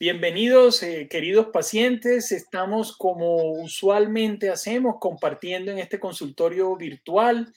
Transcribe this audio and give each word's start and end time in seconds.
Bienvenidos, 0.00 0.82
eh, 0.82 1.06
queridos 1.08 1.50
pacientes. 1.52 2.32
Estamos 2.32 2.96
como 2.96 3.52
usualmente 3.52 4.50
hacemos, 4.50 4.96
compartiendo 4.98 5.70
en 5.70 5.78
este 5.78 6.00
consultorio 6.00 6.76
virtual 6.76 7.52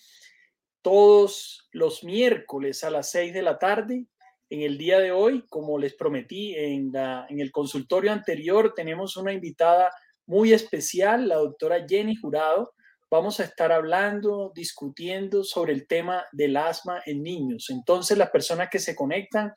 todos 0.84 1.68
los 1.72 2.04
miércoles 2.04 2.84
a 2.84 2.92
las 2.92 3.10
6 3.10 3.34
de 3.34 3.42
la 3.42 3.58
tarde. 3.58 4.06
En 4.52 4.62
el 4.62 4.78
día 4.78 5.00
de 5.00 5.12
hoy, 5.12 5.48
como 5.50 5.80
les 5.80 5.96
prometí 5.96 6.54
en, 6.54 6.92
en 6.96 7.40
el 7.40 7.52
consultorio 7.52 8.12
anterior, 8.12 8.72
tenemos 8.76 9.18
una 9.18 9.34
invitada 9.34 9.90
muy 10.28 10.54
especial, 10.54 11.28
la 11.28 11.38
doctora 11.38 11.88
Jenny 11.90 12.16
Jurado. 12.16 12.72
Vamos 13.10 13.40
a 13.40 13.46
estar 13.46 13.72
hablando, 13.72 14.52
discutiendo 14.54 15.44
sobre 15.44 15.74
el 15.74 15.88
tema 15.88 16.24
del 16.32 16.56
asma 16.56 17.02
en 17.08 17.24
niños. 17.24 17.72
Entonces, 17.72 18.16
las 18.16 18.30
personas 18.30 18.70
que 18.70 18.78
se 18.78 18.96
conectan 18.96 19.54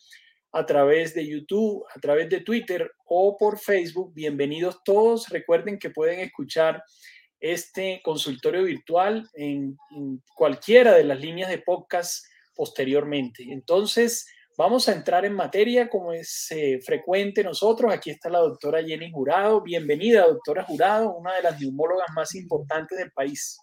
a 0.53 0.67
través 0.67 1.15
de 1.15 1.27
YouTube, 1.27 1.85
a 1.95 2.01
través 2.01 2.29
de 2.29 2.41
Twitter 2.41 2.91
o 3.07 3.37
por 3.37 3.59
Facebook. 3.59 4.13
Bienvenidos 4.15 4.83
todos. 4.85 5.29
Recuerden 5.29 5.79
que 5.79 5.91
pueden 5.91 6.21
escuchar 6.21 6.83
este 7.39 8.01
consultorio 8.05 8.65
virtual 8.65 9.29
en, 9.35 9.79
cualquiera 10.35 10.95
de 10.95 11.05
las 11.05 11.21
líneas 11.21 11.51
de 11.51 11.59
podcast 11.59 12.25
posteriormente. 12.55 13.45
Entonces, 13.49 14.27
vamos 14.59 14.89
a 14.89 14.93
entrar 14.93 15.25
en 15.25 15.35
materia 15.35 15.89
como 15.89 16.13
es 16.13 16.49
eh, 16.51 16.81
frecuente 16.85 17.45
nosotros. 17.45 17.93
Aquí 17.93 18.11
está 18.11 18.29
la 18.29 18.41
doctora 18.41 18.83
Jenny 18.83 19.11
Jurado. 19.11 19.63
Bienvenida, 19.63 20.27
doctora 20.27 20.65
Jurado, 20.65 21.15
una 21.15 21.35
de 21.37 21.43
las 21.43 21.61
neumólogas 21.61 22.09
más 22.15 22.35
importantes 22.35 22.99
del 22.99 23.13
país. 23.13 23.59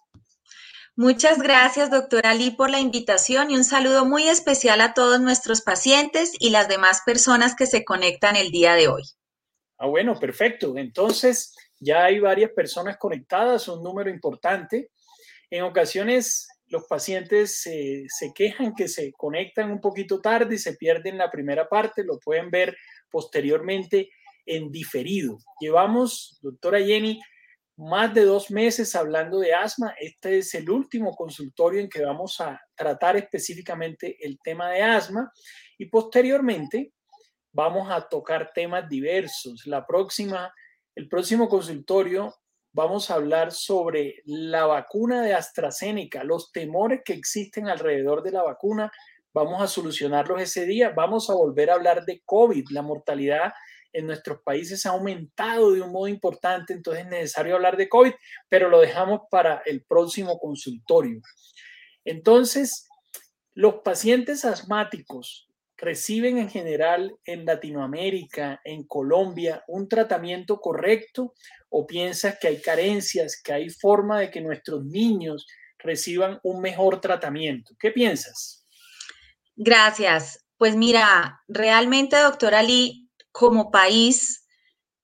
Muchas 0.98 1.38
gracias, 1.38 1.92
doctora 1.92 2.34
Lee, 2.34 2.50
por 2.50 2.70
la 2.70 2.80
invitación 2.80 3.52
y 3.52 3.54
un 3.54 3.62
saludo 3.62 4.04
muy 4.04 4.26
especial 4.26 4.80
a 4.80 4.94
todos 4.94 5.20
nuestros 5.20 5.62
pacientes 5.62 6.32
y 6.40 6.50
las 6.50 6.66
demás 6.66 7.02
personas 7.06 7.54
que 7.54 7.66
se 7.66 7.84
conectan 7.84 8.34
el 8.34 8.50
día 8.50 8.74
de 8.74 8.88
hoy. 8.88 9.04
Ah, 9.76 9.86
bueno, 9.86 10.18
perfecto. 10.18 10.76
Entonces, 10.76 11.54
ya 11.78 12.06
hay 12.06 12.18
varias 12.18 12.50
personas 12.50 12.96
conectadas, 12.96 13.68
un 13.68 13.80
número 13.80 14.10
importante. 14.10 14.90
En 15.50 15.62
ocasiones, 15.62 16.48
los 16.66 16.82
pacientes 16.86 17.60
se 17.60 18.32
quejan 18.34 18.74
que 18.74 18.88
se 18.88 19.12
conectan 19.12 19.70
un 19.70 19.80
poquito 19.80 20.20
tarde 20.20 20.56
y 20.56 20.58
se 20.58 20.74
pierden 20.74 21.16
la 21.16 21.30
primera 21.30 21.68
parte, 21.68 22.02
lo 22.02 22.18
pueden 22.18 22.50
ver 22.50 22.76
posteriormente 23.08 24.10
en 24.44 24.72
diferido. 24.72 25.38
Llevamos, 25.60 26.40
doctora 26.42 26.80
Jenny, 26.80 27.20
más 27.78 28.12
de 28.12 28.24
dos 28.24 28.50
meses 28.50 28.96
hablando 28.96 29.38
de 29.38 29.54
asma. 29.54 29.94
Este 30.00 30.38
es 30.38 30.52
el 30.54 30.68
último 30.68 31.14
consultorio 31.14 31.80
en 31.80 31.88
que 31.88 32.04
vamos 32.04 32.40
a 32.40 32.60
tratar 32.74 33.16
específicamente 33.16 34.16
el 34.20 34.38
tema 34.42 34.68
de 34.70 34.82
asma 34.82 35.30
y 35.78 35.86
posteriormente 35.86 36.92
vamos 37.52 37.88
a 37.90 38.08
tocar 38.08 38.50
temas 38.52 38.88
diversos. 38.88 39.64
La 39.66 39.86
próxima, 39.86 40.52
el 40.96 41.08
próximo 41.08 41.48
consultorio 41.48 42.34
vamos 42.72 43.10
a 43.10 43.14
hablar 43.14 43.52
sobre 43.52 44.22
la 44.24 44.66
vacuna 44.66 45.22
de 45.22 45.34
AstraZeneca, 45.34 46.24
los 46.24 46.50
temores 46.50 47.02
que 47.04 47.12
existen 47.12 47.68
alrededor 47.68 48.24
de 48.24 48.32
la 48.32 48.42
vacuna. 48.42 48.90
Vamos 49.32 49.62
a 49.62 49.68
solucionarlos 49.68 50.42
ese 50.42 50.66
día. 50.66 50.90
Vamos 50.90 51.30
a 51.30 51.34
volver 51.34 51.70
a 51.70 51.74
hablar 51.74 52.04
de 52.04 52.22
COVID, 52.24 52.70
la 52.70 52.82
mortalidad 52.82 53.52
en 53.92 54.06
nuestros 54.06 54.42
países 54.42 54.84
ha 54.86 54.90
aumentado 54.90 55.72
de 55.72 55.80
un 55.80 55.92
modo 55.92 56.08
importante, 56.08 56.72
entonces 56.72 57.04
es 57.04 57.10
necesario 57.10 57.54
hablar 57.54 57.76
de 57.76 57.88
COVID, 57.88 58.12
pero 58.48 58.68
lo 58.68 58.80
dejamos 58.80 59.22
para 59.30 59.62
el 59.64 59.84
próximo 59.84 60.38
consultorio. 60.38 61.20
Entonces, 62.04 62.88
los 63.54 63.76
pacientes 63.84 64.44
asmáticos 64.44 65.48
reciben 65.76 66.38
en 66.38 66.50
general 66.50 67.16
en 67.24 67.44
Latinoamérica, 67.44 68.60
en 68.64 68.84
Colombia, 68.84 69.62
un 69.68 69.88
tratamiento 69.88 70.60
correcto 70.60 71.34
o 71.68 71.86
piensas 71.86 72.38
que 72.40 72.48
hay 72.48 72.60
carencias, 72.60 73.40
que 73.42 73.52
hay 73.52 73.70
forma 73.70 74.20
de 74.20 74.30
que 74.30 74.40
nuestros 74.40 74.84
niños 74.84 75.46
reciban 75.78 76.40
un 76.42 76.60
mejor 76.60 77.00
tratamiento? 77.00 77.74
¿Qué 77.78 77.90
piensas? 77.90 78.66
Gracias. 79.56 80.44
Pues 80.56 80.76
mira, 80.76 81.40
realmente, 81.46 82.16
doctora 82.16 82.62
Lee, 82.62 83.07
como 83.38 83.70
país 83.70 84.44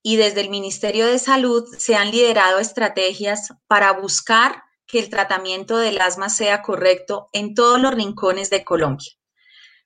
y 0.03 0.17
desde 0.17 0.41
el 0.41 0.51
Ministerio 0.51 1.07
de 1.07 1.21
Salud 1.21 1.65
se 1.79 1.95
han 1.95 2.11
liderado 2.11 2.59
estrategias 2.59 3.51
para 3.69 3.93
buscar 3.93 4.65
que 4.89 4.99
el 4.99 5.09
tratamiento 5.09 5.79
del 5.79 6.01
asma 6.01 6.29
sea 6.29 6.61
correcto 6.61 7.29
en 7.33 7.55
todos 7.55 7.81
los 7.81 7.95
rincones 7.95 8.51
de 8.51 8.65
Colombia. 8.65 9.13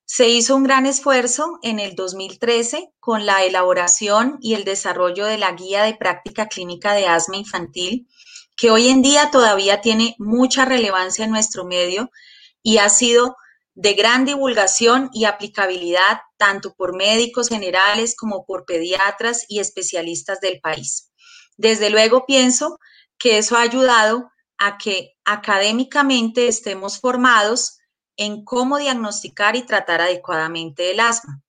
Se 0.07 0.31
hizo 0.31 0.57
un 0.57 0.65
gran 0.65 0.87
esfuerzo 0.87 1.59
en 1.63 1.79
el 1.79 1.95
2013 1.95 2.91
con 2.99 3.27
la 3.27 3.45
elaboración 3.45 4.39
y 4.41 4.55
el 4.55 4.65
desarrollo 4.65 5.27
de 5.27 5.37
la 5.37 5.53
Guía 5.53 5.83
de 5.83 5.95
Práctica 5.95 6.49
Clínica 6.49 6.95
de 6.95 7.07
Asma 7.07 7.37
Infantil, 7.37 8.09
que 8.57 8.71
hoy 8.71 8.89
en 8.89 9.03
día 9.03 9.31
todavía 9.31 9.83
tiene 9.83 10.17
mucha 10.19 10.65
relevancia 10.65 11.27
en 11.27 11.33
nuestro 11.33 11.67
medio 11.67 12.11
y 12.63 12.79
ha 12.79 12.89
sido 12.89 13.37
de 13.81 13.95
gran 13.95 14.25
divulgación 14.25 15.09
y 15.13 15.25
aplicabilidad 15.25 16.23
tanto 16.37 16.75
por 16.75 16.97
médicos 16.97 17.49
generales 17.49 18.17
como 18.17 18.45
por 18.45 18.65
pediatras 18.65 19.45
y 19.47 19.61
especialistas 19.61 20.41
del 20.41 20.59
país. 20.61 21.13
Desde 21.57 21.89
luego 21.89 22.27
pienso 22.27 22.81
que 23.19 23.39
eso 23.39 23.57
ha 23.57 23.61
ayudado 23.61 24.33
a 24.59 24.79
que 24.79 25.13
académicamente 25.25 26.49
estemos 26.49 26.99
formados 26.99 27.79
en 28.17 28.45
cómo 28.45 28.79
diagnosticar 28.79 29.55
y 29.55 29.63
tratar 29.63 30.01
adecuadamente 30.01 30.91
el 30.91 30.99
asma. 30.99 31.41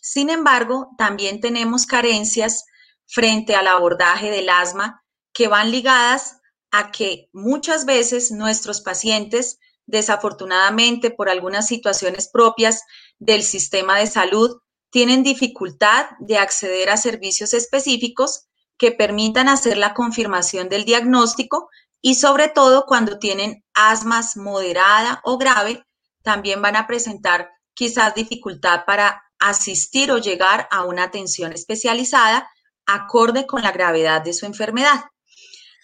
Sin 0.00 0.30
embargo, 0.30 0.88
también 0.96 1.42
tenemos 1.42 1.84
carencias 1.84 2.64
frente 3.06 3.56
al 3.56 3.66
abordaje 3.66 4.30
del 4.30 4.48
asma 4.48 5.04
que 5.34 5.48
van 5.48 5.70
ligadas 5.70 6.38
a 6.70 6.90
que 6.90 7.28
muchas 7.34 7.84
veces 7.84 8.30
nuestros 8.30 8.80
pacientes 8.80 9.58
desafortunadamente 9.86 11.10
por 11.10 11.28
algunas 11.28 11.66
situaciones 11.66 12.28
propias 12.28 12.82
del 13.18 13.42
sistema 13.42 13.98
de 13.98 14.06
salud, 14.06 14.58
tienen 14.90 15.22
dificultad 15.22 16.06
de 16.20 16.38
acceder 16.38 16.90
a 16.90 16.96
servicios 16.96 17.52
específicos 17.52 18.46
que 18.78 18.92
permitan 18.92 19.48
hacer 19.48 19.76
la 19.76 19.94
confirmación 19.94 20.68
del 20.68 20.84
diagnóstico 20.84 21.68
y 22.00 22.16
sobre 22.16 22.48
todo 22.48 22.84
cuando 22.86 23.18
tienen 23.18 23.64
asmas 23.74 24.36
moderada 24.36 25.20
o 25.24 25.38
grave, 25.38 25.84
también 26.22 26.60
van 26.60 26.76
a 26.76 26.86
presentar 26.86 27.50
quizás 27.74 28.14
dificultad 28.14 28.84
para 28.86 29.22
asistir 29.38 30.10
o 30.10 30.18
llegar 30.18 30.68
a 30.70 30.84
una 30.84 31.04
atención 31.04 31.52
especializada 31.52 32.48
acorde 32.86 33.46
con 33.46 33.62
la 33.62 33.72
gravedad 33.72 34.22
de 34.22 34.32
su 34.32 34.46
enfermedad. 34.46 35.04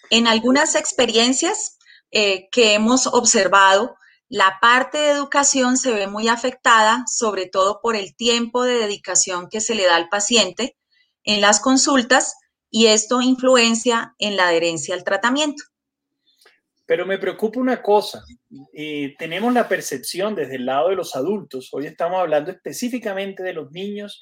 En 0.09 0.27
algunas 0.27 0.75
experiencias 0.75 1.77
eh, 2.11 2.49
que 2.51 2.73
hemos 2.73 3.07
observado, 3.07 3.95
la 4.27 4.59
parte 4.61 4.97
de 4.97 5.11
educación 5.11 5.77
se 5.77 5.91
ve 5.91 6.07
muy 6.07 6.27
afectada, 6.27 7.03
sobre 7.07 7.47
todo 7.47 7.81
por 7.81 7.95
el 7.95 8.15
tiempo 8.15 8.63
de 8.63 8.75
dedicación 8.75 9.49
que 9.49 9.59
se 9.59 9.75
le 9.75 9.85
da 9.85 9.97
al 9.97 10.09
paciente 10.09 10.77
en 11.23 11.41
las 11.41 11.59
consultas 11.59 12.35
y 12.69 12.87
esto 12.87 13.21
influencia 13.21 14.15
en 14.19 14.37
la 14.37 14.47
adherencia 14.47 14.95
al 14.95 15.03
tratamiento. 15.03 15.63
Pero 16.85 17.05
me 17.05 17.17
preocupa 17.17 17.59
una 17.59 17.81
cosa, 17.81 18.23
eh, 18.73 19.15
tenemos 19.17 19.53
la 19.53 19.67
percepción 19.67 20.35
desde 20.35 20.55
el 20.55 20.65
lado 20.65 20.89
de 20.89 20.95
los 20.95 21.15
adultos, 21.15 21.69
hoy 21.71 21.85
estamos 21.85 22.19
hablando 22.19 22.51
específicamente 22.51 23.43
de 23.43 23.53
los 23.53 23.71
niños, 23.71 24.21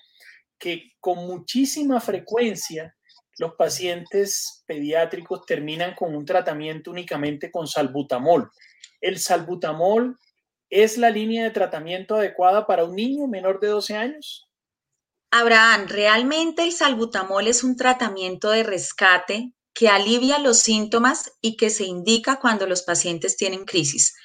que 0.57 0.91
con 0.99 1.25
muchísima 1.25 1.99
frecuencia 2.01 2.95
los 3.39 3.55
pacientes 3.55 4.63
pediátricos 4.67 5.45
terminan 5.45 5.95
con 5.95 6.13
un 6.13 6.25
tratamiento 6.25 6.91
únicamente 6.91 7.49
con 7.49 7.67
salbutamol. 7.67 8.51
¿El 8.99 9.17
salbutamol 9.17 10.17
es 10.69 10.97
la 10.97 11.09
línea 11.09 11.45
de 11.45 11.51
tratamiento 11.51 12.15
adecuada 12.15 12.67
para 12.67 12.83
un 12.83 12.95
niño 12.95 13.27
menor 13.27 13.61
de 13.61 13.69
12 13.69 13.95
años? 13.95 14.49
Abraham, 15.31 15.87
realmente 15.87 16.63
el 16.63 16.73
salbutamol 16.73 17.47
es 17.47 17.63
un 17.63 17.77
tratamiento 17.77 18.49
de 18.49 18.63
rescate 18.63 19.53
que 19.73 19.87
alivia 19.87 20.39
los 20.39 20.59
síntomas 20.59 21.31
y 21.39 21.55
que 21.55 21.69
se 21.69 21.85
indica 21.85 22.39
cuando 22.41 22.67
los 22.67 22.83
pacientes 22.83 23.37
tienen 23.37 23.63
crisis. 23.63 24.15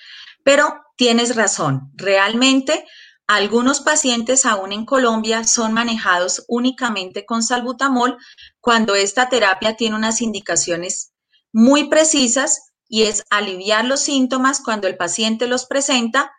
Pero 0.42 0.82
tienes 0.96 1.36
razón, 1.36 1.92
realmente 1.94 2.84
algunos 3.26 3.80
pacientes 3.80 4.44
aún 4.44 4.72
en 4.72 4.84
Colombia 4.84 5.44
son 5.44 5.72
manejados 5.72 6.44
únicamente 6.46 7.24
con 7.24 7.42
salbutamol 7.42 8.18
cuando 8.60 8.94
esta 8.94 9.28
terapia 9.28 9.76
tiene 9.76 9.96
unas 9.96 10.20
indicaciones 10.20 11.12
muy 11.52 11.88
precisas 11.88 12.72
y 12.86 13.04
es 13.04 13.24
aliviar 13.30 13.86
los 13.86 14.00
síntomas 14.00 14.60
cuando 14.60 14.88
el 14.88 14.96
paciente 14.96 15.46
los 15.46 15.64
presenta, 15.64 16.32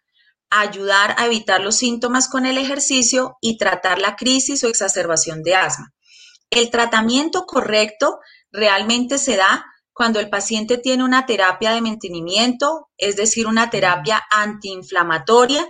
ayudar 0.51 1.15
a 1.17 1.25
evitar 1.25 1.61
los 1.61 1.75
síntomas 1.75 2.29
con 2.29 2.45
el 2.45 2.57
ejercicio 2.57 3.37
y 3.41 3.57
tratar 3.57 3.99
la 3.99 4.15
crisis 4.15 4.63
o 4.63 4.67
exacerbación 4.67 5.41
de 5.41 5.55
asma. 5.55 5.91
El 6.51 6.69
tratamiento 6.69 7.45
correcto 7.45 8.19
realmente 8.51 9.17
se 9.17 9.37
da 9.37 9.65
cuando 9.91 10.19
el 10.19 10.29
paciente 10.29 10.77
tiene 10.77 11.03
una 11.03 11.25
terapia 11.25 11.71
de 11.71 11.81
mantenimiento, 11.81 12.89
es 12.97 13.15
decir, 13.15 13.47
una 13.47 13.69
terapia 13.71 14.21
antiinflamatoria 14.29 15.67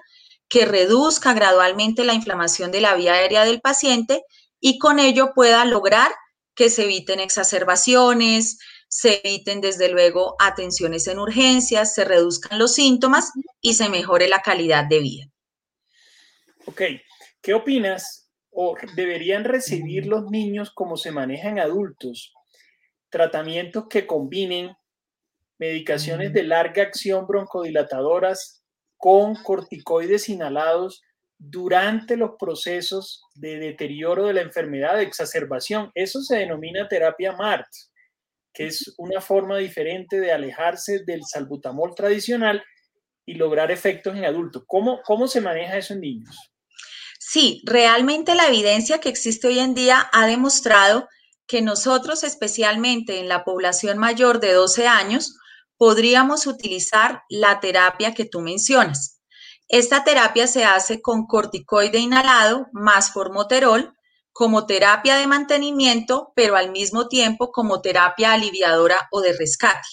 que 0.49 0.65
reduzca 0.65 1.33
gradualmente 1.33 2.03
la 2.03 2.13
inflamación 2.13 2.71
de 2.71 2.81
la 2.81 2.95
vía 2.95 3.13
aérea 3.13 3.45
del 3.45 3.61
paciente 3.61 4.23
y 4.59 4.77
con 4.77 4.99
ello 4.99 5.33
pueda 5.33 5.65
lograr 5.65 6.11
que 6.55 6.69
se 6.69 6.85
eviten 6.85 7.19
exacerbaciones, 7.19 8.59
se 8.87 9.21
eviten 9.23 9.61
desde 9.61 9.89
luego 9.89 10.35
atenciones 10.39 11.07
en 11.07 11.19
urgencias, 11.19 11.93
se 11.93 12.05
reduzcan 12.05 12.59
los 12.59 12.75
síntomas 12.75 13.31
y 13.61 13.73
se 13.73 13.89
mejore 13.89 14.29
la 14.29 14.41
calidad 14.41 14.85
de 14.85 14.99
vida. 14.99 15.25
Ok, 16.65 16.81
¿qué 17.41 17.53
opinas 17.53 18.31
o 18.51 18.75
deberían 18.95 19.43
recibir 19.43 20.07
los 20.07 20.31
niños 20.31 20.71
como 20.71 20.97
se 20.97 21.11
manejan 21.11 21.59
adultos? 21.59 22.33
Tratamientos 23.09 23.85
que 23.89 24.07
combinen 24.07 24.75
medicaciones 25.57 26.33
de 26.33 26.43
larga 26.43 26.83
acción 26.83 27.27
broncodilatadoras 27.27 28.64
con 28.97 29.35
corticoides 29.35 30.29
inhalados 30.29 31.03
durante 31.37 32.17
los 32.17 32.31
procesos 32.39 33.23
de 33.35 33.59
deterioro 33.59 34.27
de 34.27 34.33
la 34.33 34.41
enfermedad, 34.41 34.97
de 34.97 35.03
exacerbación. 35.03 35.91
Eso 35.93 36.21
se 36.21 36.37
denomina 36.37 36.87
terapia 36.87 37.33
MART, 37.33 37.67
que 38.53 38.67
es 38.67 38.93
una 38.97 39.21
forma 39.21 39.57
diferente 39.57 40.19
de 40.19 40.31
alejarse 40.31 41.03
del 41.05 41.23
salbutamol 41.25 41.93
tradicional 41.93 42.63
y 43.25 43.35
lograr 43.35 43.71
efectos 43.71 44.15
en 44.15 44.25
adultos. 44.25 44.63
¿Cómo, 44.65 45.01
cómo 45.03 45.27
se 45.27 45.41
maneja 45.41 45.77
eso 45.77 45.93
en 45.93 46.01
niños? 46.01 46.51
Sí, 47.19 47.61
realmente 47.65 48.35
la 48.35 48.47
evidencia 48.47 48.99
que 48.99 49.09
existe 49.09 49.47
hoy 49.47 49.59
en 49.59 49.73
día 49.73 50.09
ha 50.13 50.27
demostrado 50.27 51.09
que 51.47 51.61
nosotros, 51.61 52.23
especialmente 52.23 53.19
en 53.19 53.27
la 53.27 53.43
población 53.43 53.97
mayor 53.97 54.39
de 54.39 54.53
12 54.53 54.87
años, 54.87 55.37
podríamos 55.77 56.47
utilizar 56.47 57.23
la 57.29 57.59
terapia 57.59 58.13
que 58.13 58.25
tú 58.25 58.41
mencionas. 58.41 59.19
Esta 59.67 60.03
terapia 60.03 60.47
se 60.47 60.63
hace 60.63 61.01
con 61.01 61.25
corticoide 61.25 61.99
inhalado 61.99 62.67
más 62.71 63.11
formoterol 63.11 63.93
como 64.31 64.65
terapia 64.65 65.15
de 65.15 65.27
mantenimiento, 65.27 66.31
pero 66.35 66.55
al 66.55 66.71
mismo 66.71 67.07
tiempo 67.07 67.51
como 67.51 67.81
terapia 67.81 68.33
aliviadora 68.33 69.07
o 69.11 69.21
de 69.21 69.33
rescate. 69.33 69.87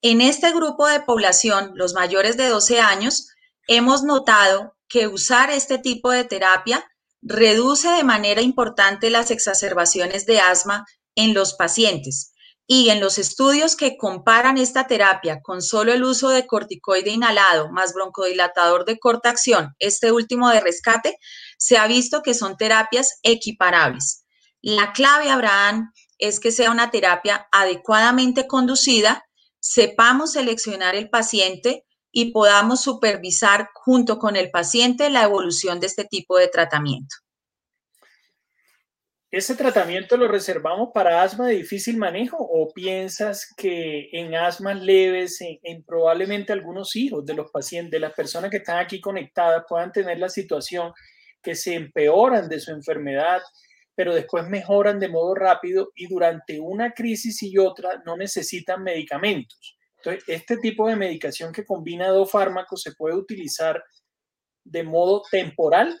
En 0.00 0.20
este 0.20 0.52
grupo 0.52 0.86
de 0.86 1.00
población, 1.00 1.72
los 1.74 1.92
mayores 1.92 2.36
de 2.36 2.48
12 2.48 2.80
años, 2.80 3.28
hemos 3.66 4.02
notado 4.02 4.76
que 4.88 5.08
usar 5.08 5.50
este 5.50 5.78
tipo 5.78 6.10
de 6.10 6.24
terapia 6.24 6.84
reduce 7.22 7.88
de 7.88 8.04
manera 8.04 8.40
importante 8.40 9.10
las 9.10 9.30
exacerbaciones 9.30 10.26
de 10.26 10.40
asma 10.40 10.86
en 11.14 11.34
los 11.34 11.54
pacientes 11.54 12.31
y 12.74 12.88
en 12.88 13.00
los 13.00 13.18
estudios 13.18 13.76
que 13.76 13.98
comparan 13.98 14.56
esta 14.56 14.86
terapia 14.86 15.42
con 15.42 15.60
solo 15.60 15.92
el 15.92 16.02
uso 16.02 16.30
de 16.30 16.46
corticoide 16.46 17.10
inhalado 17.10 17.70
más 17.70 17.92
broncodilatador 17.92 18.86
de 18.86 18.98
corta 18.98 19.28
acción, 19.28 19.74
este 19.78 20.10
último 20.10 20.48
de 20.48 20.60
rescate, 20.60 21.18
se 21.58 21.76
ha 21.76 21.86
visto 21.86 22.22
que 22.22 22.32
son 22.32 22.56
terapias 22.56 23.18
equiparables. 23.22 24.24
La 24.62 24.94
clave, 24.94 25.28
Abraham, 25.28 25.92
es 26.16 26.40
que 26.40 26.50
sea 26.50 26.70
una 26.70 26.90
terapia 26.90 27.46
adecuadamente 27.52 28.46
conducida, 28.46 29.22
sepamos 29.60 30.32
seleccionar 30.32 30.94
el 30.94 31.10
paciente 31.10 31.84
y 32.10 32.32
podamos 32.32 32.80
supervisar 32.80 33.68
junto 33.74 34.16
con 34.16 34.34
el 34.34 34.50
paciente 34.50 35.10
la 35.10 35.24
evolución 35.24 35.78
de 35.78 35.88
este 35.88 36.06
tipo 36.06 36.38
de 36.38 36.48
tratamiento. 36.48 37.16
¿Ese 39.32 39.54
tratamiento 39.54 40.18
lo 40.18 40.28
reservamos 40.28 40.90
para 40.92 41.22
asma 41.22 41.48
de 41.48 41.54
difícil 41.54 41.96
manejo 41.96 42.36
o 42.38 42.70
piensas 42.70 43.50
que 43.56 44.10
en 44.12 44.34
asmas 44.34 44.82
leves, 44.82 45.38
en, 45.40 45.82
probablemente 45.84 46.52
algunos 46.52 46.94
hijos 46.96 47.24
de 47.24 47.32
los 47.32 47.50
pacientes, 47.50 47.92
de 47.92 48.00
las 48.00 48.12
personas 48.12 48.50
que 48.50 48.58
están 48.58 48.76
aquí 48.76 49.00
conectadas, 49.00 49.64
puedan 49.66 49.90
tener 49.90 50.18
la 50.18 50.28
situación 50.28 50.92
que 51.42 51.54
se 51.54 51.74
empeoran 51.74 52.46
de 52.46 52.60
su 52.60 52.72
enfermedad, 52.72 53.40
pero 53.94 54.14
después 54.14 54.46
mejoran 54.48 55.00
de 55.00 55.08
modo 55.08 55.34
rápido 55.34 55.92
y 55.94 56.08
durante 56.08 56.60
una 56.60 56.92
crisis 56.92 57.42
y 57.42 57.56
otra 57.56 58.02
no 58.04 58.18
necesitan 58.18 58.82
medicamentos? 58.82 59.78
Entonces, 59.96 60.24
este 60.26 60.58
tipo 60.58 60.88
de 60.88 60.96
medicación 60.96 61.54
que 61.54 61.64
combina 61.64 62.08
dos 62.08 62.30
fármacos 62.30 62.82
se 62.82 62.92
puede 62.92 63.16
utilizar 63.16 63.82
de 64.62 64.82
modo 64.82 65.22
temporal 65.30 65.98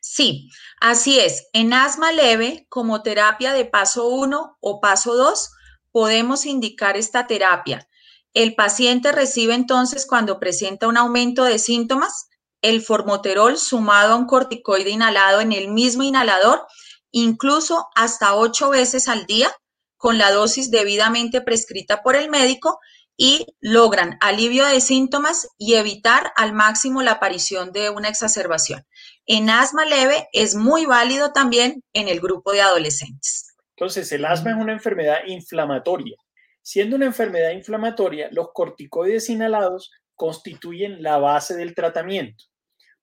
Sí, 0.00 0.50
así 0.80 1.18
es. 1.18 1.48
En 1.52 1.72
asma 1.72 2.12
leve, 2.12 2.66
como 2.68 3.02
terapia 3.02 3.52
de 3.52 3.64
paso 3.64 4.08
1 4.08 4.58
o 4.60 4.80
paso 4.80 5.14
2, 5.14 5.50
podemos 5.92 6.46
indicar 6.46 6.96
esta 6.96 7.26
terapia. 7.26 7.88
El 8.32 8.54
paciente 8.54 9.12
recibe 9.12 9.54
entonces 9.54 10.06
cuando 10.06 10.40
presenta 10.40 10.88
un 10.88 10.96
aumento 10.96 11.44
de 11.44 11.58
síntomas 11.58 12.28
el 12.64 12.80
formoterol 12.80 13.58
sumado 13.58 14.14
a 14.14 14.16
un 14.16 14.26
corticoide 14.26 14.88
inhalado 14.88 15.42
en 15.42 15.52
el 15.52 15.68
mismo 15.68 16.02
inhalador, 16.02 16.66
incluso 17.10 17.88
hasta 17.94 18.34
ocho 18.34 18.70
veces 18.70 19.06
al 19.06 19.26
día, 19.26 19.54
con 19.98 20.16
la 20.16 20.32
dosis 20.32 20.70
debidamente 20.70 21.42
prescrita 21.42 22.02
por 22.02 22.16
el 22.16 22.30
médico 22.30 22.78
y 23.18 23.46
logran 23.60 24.16
alivio 24.20 24.64
de 24.64 24.80
síntomas 24.80 25.46
y 25.58 25.74
evitar 25.74 26.32
al 26.36 26.54
máximo 26.54 27.02
la 27.02 27.12
aparición 27.12 27.70
de 27.70 27.90
una 27.90 28.08
exacerbación. 28.08 28.86
En 29.26 29.48
asma 29.48 29.86
leve 29.86 30.28
es 30.32 30.54
muy 30.54 30.84
válido 30.84 31.32
también 31.32 31.82
en 31.94 32.08
el 32.08 32.20
grupo 32.20 32.52
de 32.52 32.60
adolescentes. 32.60 33.54
Entonces, 33.76 34.12
el 34.12 34.24
asma 34.24 34.50
es 34.50 34.56
una 34.56 34.72
enfermedad 34.72 35.20
inflamatoria. 35.26 36.16
Siendo 36.60 36.96
una 36.96 37.06
enfermedad 37.06 37.52
inflamatoria, 37.52 38.28
los 38.32 38.48
corticoides 38.52 39.30
inhalados 39.30 39.90
constituyen 40.14 41.02
la 41.02 41.18
base 41.18 41.56
del 41.56 41.74
tratamiento. 41.74 42.44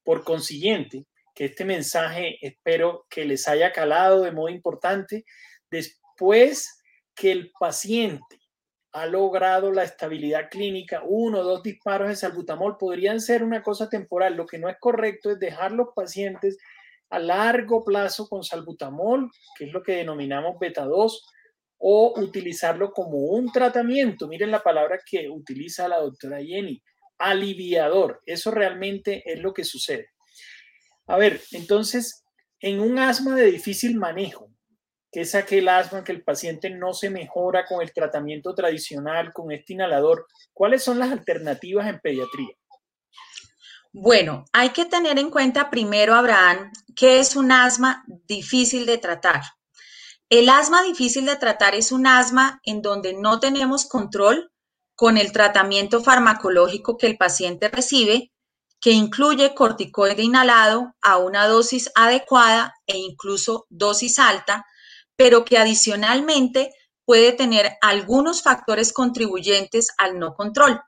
Por 0.03 0.23
consiguiente, 0.23 1.05
que 1.33 1.45
este 1.45 1.65
mensaje 1.65 2.37
espero 2.41 3.05
que 3.09 3.25
les 3.25 3.47
haya 3.47 3.71
calado 3.71 4.21
de 4.21 4.31
modo 4.31 4.49
importante 4.49 5.25
después 5.69 6.81
que 7.15 7.31
el 7.31 7.51
paciente 7.59 8.40
ha 8.93 9.05
logrado 9.05 9.71
la 9.71 9.83
estabilidad 9.83 10.49
clínica, 10.49 11.01
uno 11.05 11.39
o 11.39 11.43
dos 11.43 11.63
disparos 11.63 12.09
de 12.09 12.15
salbutamol 12.15 12.77
podrían 12.77 13.21
ser 13.21 13.43
una 13.43 13.63
cosa 13.63 13.89
temporal. 13.89 14.35
Lo 14.35 14.45
que 14.45 14.57
no 14.57 14.67
es 14.69 14.77
correcto 14.79 15.31
es 15.31 15.39
dejar 15.39 15.71
los 15.71 15.89
pacientes 15.95 16.57
a 17.09 17.19
largo 17.19 17.83
plazo 17.83 18.27
con 18.27 18.43
salbutamol, 18.43 19.29
que 19.57 19.65
es 19.65 19.71
lo 19.71 19.81
que 19.81 19.97
denominamos 19.97 20.59
beta 20.59 20.85
2, 20.85 21.25
o 21.77 22.13
utilizarlo 22.19 22.91
como 22.91 23.17
un 23.17 23.51
tratamiento. 23.51 24.27
Miren 24.27 24.51
la 24.51 24.61
palabra 24.61 24.99
que 25.05 25.29
utiliza 25.29 25.87
la 25.87 25.99
doctora 25.99 26.41
Jenny, 26.41 26.81
aliviador. 27.17 28.21
Eso 28.25 28.51
realmente 28.51 29.23
es 29.25 29.39
lo 29.39 29.53
que 29.53 29.63
sucede. 29.63 30.09
A 31.07 31.17
ver, 31.17 31.41
entonces, 31.51 32.23
en 32.59 32.79
un 32.79 32.99
asma 32.99 33.35
de 33.35 33.51
difícil 33.51 33.97
manejo, 33.97 34.51
que 35.11 35.21
es 35.21 35.35
aquel 35.35 35.67
asma 35.67 36.03
que 36.03 36.13
el 36.13 36.23
paciente 36.23 36.69
no 36.69 36.93
se 36.93 37.09
mejora 37.09 37.65
con 37.65 37.81
el 37.81 37.91
tratamiento 37.93 38.55
tradicional, 38.55 39.33
con 39.33 39.51
este 39.51 39.73
inhalador. 39.73 40.25
¿Cuáles 40.53 40.83
son 40.83 40.99
las 40.99 41.11
alternativas 41.11 41.87
en 41.87 41.99
pediatría? 41.99 42.55
Bueno, 43.93 44.45
hay 44.53 44.69
que 44.69 44.85
tener 44.85 45.19
en 45.19 45.29
cuenta 45.29 45.69
primero, 45.69 46.15
Abraham, 46.15 46.71
que 46.95 47.19
es 47.19 47.35
un 47.35 47.51
asma 47.51 48.05
difícil 48.25 48.85
de 48.85 48.97
tratar. 48.97 49.41
El 50.29 50.47
asma 50.47 50.81
difícil 50.81 51.25
de 51.25 51.35
tratar 51.35 51.75
es 51.75 51.91
un 51.91 52.07
asma 52.07 52.61
en 52.63 52.81
donde 52.81 53.13
no 53.13 53.41
tenemos 53.41 53.85
control 53.85 54.49
con 54.95 55.17
el 55.17 55.33
tratamiento 55.33 56.01
farmacológico 56.01 56.95
que 56.95 57.07
el 57.07 57.17
paciente 57.17 57.67
recibe, 57.67 58.31
que 58.79 58.91
incluye 58.91 59.53
corticoide 59.53 60.23
inhalado 60.23 60.95
a 61.01 61.17
una 61.17 61.47
dosis 61.47 61.91
adecuada 61.95 62.73
e 62.87 62.97
incluso 62.97 63.65
dosis 63.69 64.19
alta, 64.19 64.65
pero 65.21 65.45
que 65.45 65.59
adicionalmente 65.59 66.73
puede 67.05 67.31
tener 67.31 67.77
algunos 67.79 68.41
factores 68.41 68.91
contribuyentes 68.91 69.89
al 69.99 70.17
no 70.17 70.33
control. 70.33 70.81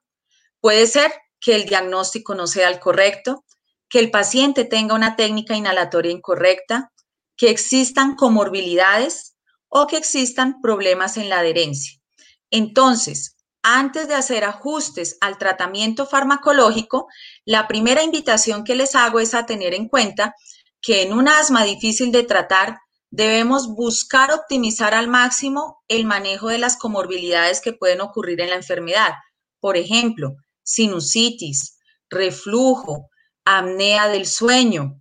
Puede 0.60 0.88
ser 0.88 1.14
que 1.40 1.54
el 1.54 1.66
diagnóstico 1.66 2.34
no 2.34 2.48
sea 2.48 2.70
el 2.70 2.80
correcto, 2.80 3.46
que 3.88 4.00
el 4.00 4.10
paciente 4.10 4.66
tenga 4.66 4.96
una 4.96 5.16
técnica 5.16 5.56
inhalatoria 5.56 6.12
incorrecta, 6.12 6.92
que 7.38 7.52
existan 7.52 8.16
comorbilidades 8.16 9.36
o 9.70 9.86
que 9.86 9.98
existan 9.98 10.62
problemas 10.62 11.18
en 11.18 11.30
la 11.30 11.38
adherencia. 11.38 12.02
Entonces, 12.50 13.38
antes 13.62 14.08
de 14.08 14.16
hacer 14.16 14.46
ajustes 14.46 15.16
al 15.22 15.38
tratamiento 15.38 16.08
farmacológico, 16.08 17.06
la 17.46 17.68
primera 17.68 18.02
invitación 18.02 18.64
que 18.64 18.74
les 18.74 18.96
hago 18.96 19.20
es 19.20 19.36
a 19.36 19.46
tener 19.46 19.76
en 19.76 19.90
cuenta 19.90 20.34
que 20.82 21.04
en 21.04 21.14
un 21.14 21.28
asma 21.28 21.64
difícil 21.66 22.12
de 22.12 22.24
tratar 22.24 22.80
debemos 23.14 23.68
buscar 23.68 24.32
optimizar 24.32 24.96
al 24.96 25.08
máximo 25.08 25.84
el 25.88 26.04
manejo 26.04 26.48
de 26.48 26.58
las 26.58 26.78
comorbilidades 26.78 27.62
que 27.62 27.72
pueden 27.72 28.02
ocurrir 28.02 28.42
en 28.42 28.50
la 28.50 28.56
enfermedad. 28.56 29.12
Por 29.60 29.78
ejemplo, 29.78 30.36
sinusitis, 30.64 31.78
reflujo, 32.10 33.12
apnea 33.46 34.08
del 34.08 34.26
sueño, 34.26 35.00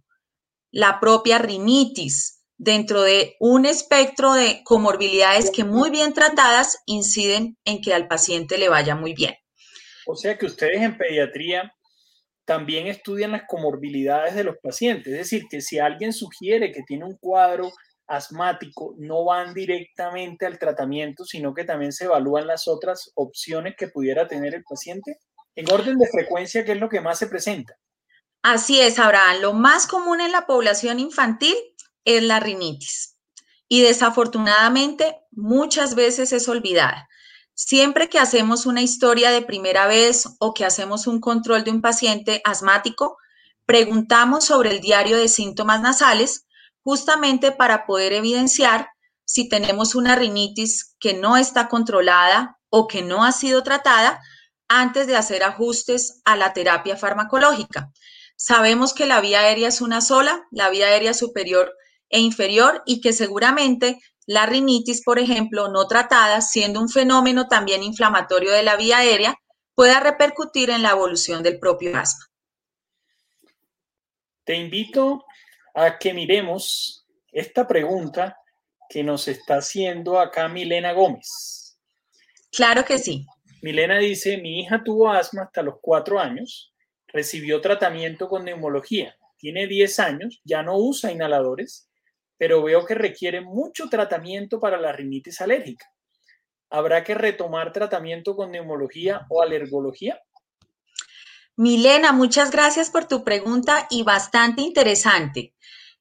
la 0.70 1.00
propia 1.00 1.38
rinitis, 1.38 2.44
dentro 2.58 3.00
de 3.00 3.34
un 3.40 3.64
espectro 3.64 4.34
de 4.34 4.60
comorbilidades 4.62 5.50
que 5.50 5.64
muy 5.64 5.88
bien 5.88 6.12
tratadas 6.12 6.82
inciden 6.84 7.56
en 7.64 7.80
que 7.80 7.94
al 7.94 8.08
paciente 8.08 8.58
le 8.58 8.68
vaya 8.68 8.94
muy 8.94 9.14
bien. 9.14 9.34
O 10.06 10.16
sea 10.16 10.36
que 10.36 10.44
ustedes 10.44 10.82
en 10.82 10.98
pediatría 10.98 11.72
también 12.44 12.88
estudian 12.88 13.32
las 13.32 13.44
comorbilidades 13.48 14.34
de 14.34 14.44
los 14.44 14.56
pacientes, 14.62 15.14
es 15.14 15.18
decir, 15.18 15.44
que 15.50 15.62
si 15.62 15.78
alguien 15.78 16.12
sugiere 16.12 16.72
que 16.72 16.82
tiene 16.86 17.06
un 17.06 17.16
cuadro 17.16 17.72
asmático 18.06 18.94
no 18.98 19.24
van 19.24 19.54
directamente 19.54 20.46
al 20.46 20.58
tratamiento, 20.58 21.24
sino 21.24 21.54
que 21.54 21.64
también 21.64 21.92
se 21.92 22.04
evalúan 22.04 22.46
las 22.46 22.68
otras 22.68 23.10
opciones 23.14 23.74
que 23.76 23.88
pudiera 23.88 24.28
tener 24.28 24.54
el 24.54 24.64
paciente? 24.64 25.18
En 25.54 25.70
orden 25.70 25.98
de 25.98 26.08
frecuencia, 26.08 26.64
¿qué 26.64 26.72
es 26.72 26.80
lo 26.80 26.88
que 26.88 27.00
más 27.00 27.18
se 27.18 27.26
presenta? 27.26 27.74
Así 28.42 28.80
es, 28.80 28.98
Abraham. 28.98 29.40
Lo 29.40 29.52
más 29.52 29.86
común 29.86 30.20
en 30.20 30.32
la 30.32 30.46
población 30.46 30.98
infantil 30.98 31.54
es 32.04 32.22
la 32.22 32.40
rinitis. 32.40 33.16
Y 33.68 33.82
desafortunadamente 33.82 35.16
muchas 35.30 35.94
veces 35.94 36.32
es 36.32 36.48
olvidada. 36.48 37.08
Siempre 37.54 38.08
que 38.08 38.18
hacemos 38.18 38.66
una 38.66 38.82
historia 38.82 39.30
de 39.30 39.42
primera 39.42 39.86
vez 39.86 40.28
o 40.40 40.54
que 40.54 40.64
hacemos 40.64 41.06
un 41.06 41.20
control 41.20 41.64
de 41.64 41.70
un 41.70 41.80
paciente 41.80 42.40
asmático, 42.44 43.18
preguntamos 43.66 44.46
sobre 44.46 44.70
el 44.70 44.80
diario 44.80 45.16
de 45.16 45.28
síntomas 45.28 45.80
nasales 45.80 46.46
justamente 46.84 47.52
para 47.52 47.86
poder 47.86 48.12
evidenciar 48.12 48.88
si 49.24 49.48
tenemos 49.48 49.94
una 49.94 50.14
rinitis 50.14 50.94
que 50.98 51.14
no 51.14 51.36
está 51.36 51.68
controlada 51.68 52.58
o 52.68 52.86
que 52.86 53.02
no 53.02 53.24
ha 53.24 53.32
sido 53.32 53.62
tratada 53.62 54.20
antes 54.68 55.06
de 55.06 55.16
hacer 55.16 55.42
ajustes 55.42 56.20
a 56.24 56.36
la 56.36 56.52
terapia 56.52 56.96
farmacológica. 56.96 57.90
Sabemos 58.36 58.94
que 58.94 59.06
la 59.06 59.20
vía 59.20 59.40
aérea 59.40 59.68
es 59.68 59.80
una 59.80 60.00
sola, 60.00 60.42
la 60.50 60.70
vía 60.70 60.86
aérea 60.86 61.14
superior 61.14 61.72
e 62.08 62.20
inferior, 62.20 62.82
y 62.86 63.00
que 63.00 63.12
seguramente 63.12 64.00
la 64.26 64.46
rinitis, 64.46 65.02
por 65.02 65.18
ejemplo, 65.18 65.68
no 65.68 65.86
tratada, 65.86 66.40
siendo 66.40 66.80
un 66.80 66.88
fenómeno 66.88 67.48
también 67.48 67.82
inflamatorio 67.82 68.52
de 68.52 68.62
la 68.62 68.76
vía 68.76 68.98
aérea, 68.98 69.36
pueda 69.74 70.00
repercutir 70.00 70.70
en 70.70 70.82
la 70.82 70.90
evolución 70.90 71.42
del 71.42 71.58
propio 71.58 71.96
asma. 71.96 72.26
Te 74.44 74.56
invito 74.56 75.24
a 75.74 75.98
que 75.98 76.14
miremos 76.14 77.06
esta 77.30 77.66
pregunta 77.66 78.36
que 78.88 79.02
nos 79.02 79.26
está 79.28 79.56
haciendo 79.56 80.20
acá 80.20 80.48
Milena 80.48 80.92
Gómez. 80.92 81.78
Claro 82.50 82.84
que 82.84 82.98
sí. 82.98 83.26
Milena 83.62 83.98
dice, 83.98 84.36
mi 84.36 84.60
hija 84.60 84.82
tuvo 84.84 85.10
asma 85.10 85.44
hasta 85.44 85.62
los 85.62 85.76
cuatro 85.80 86.18
años, 86.18 86.74
recibió 87.06 87.60
tratamiento 87.60 88.28
con 88.28 88.44
neumología, 88.44 89.16
tiene 89.38 89.66
10 89.66 89.98
años, 90.00 90.40
ya 90.44 90.62
no 90.62 90.76
usa 90.76 91.12
inhaladores, 91.12 91.88
pero 92.36 92.62
veo 92.62 92.84
que 92.84 92.94
requiere 92.94 93.40
mucho 93.40 93.88
tratamiento 93.88 94.60
para 94.60 94.80
la 94.80 94.92
rinitis 94.92 95.40
alérgica. 95.40 95.86
¿Habrá 96.70 97.04
que 97.04 97.14
retomar 97.14 97.72
tratamiento 97.72 98.34
con 98.34 98.50
neumología 98.50 99.26
o 99.30 99.42
alergología? 99.42 100.20
Milena, 101.56 102.12
muchas 102.12 102.50
gracias 102.50 102.90
por 102.90 103.04
tu 103.04 103.24
pregunta 103.24 103.86
y 103.90 104.04
bastante 104.04 104.62
interesante. 104.62 105.54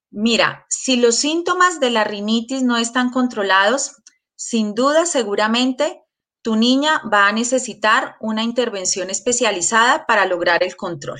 Mira, 0.09 0.65
si 0.69 0.95
los 0.95 1.15
síntomas 1.17 1.79
de 1.79 1.89
la 1.89 2.05
rinitis 2.05 2.63
no 2.63 2.77
están 2.77 3.09
controlados, 3.09 3.97
sin 4.35 4.73
duda 4.73 5.05
seguramente 5.05 6.03
tu 6.41 6.55
niña 6.55 7.01
va 7.11 7.27
a 7.27 7.31
necesitar 7.33 8.15
una 8.21 8.43
intervención 8.43 9.09
especializada 9.09 10.05
para 10.05 10.25
lograr 10.25 10.63
el 10.63 10.75
control. 10.75 11.19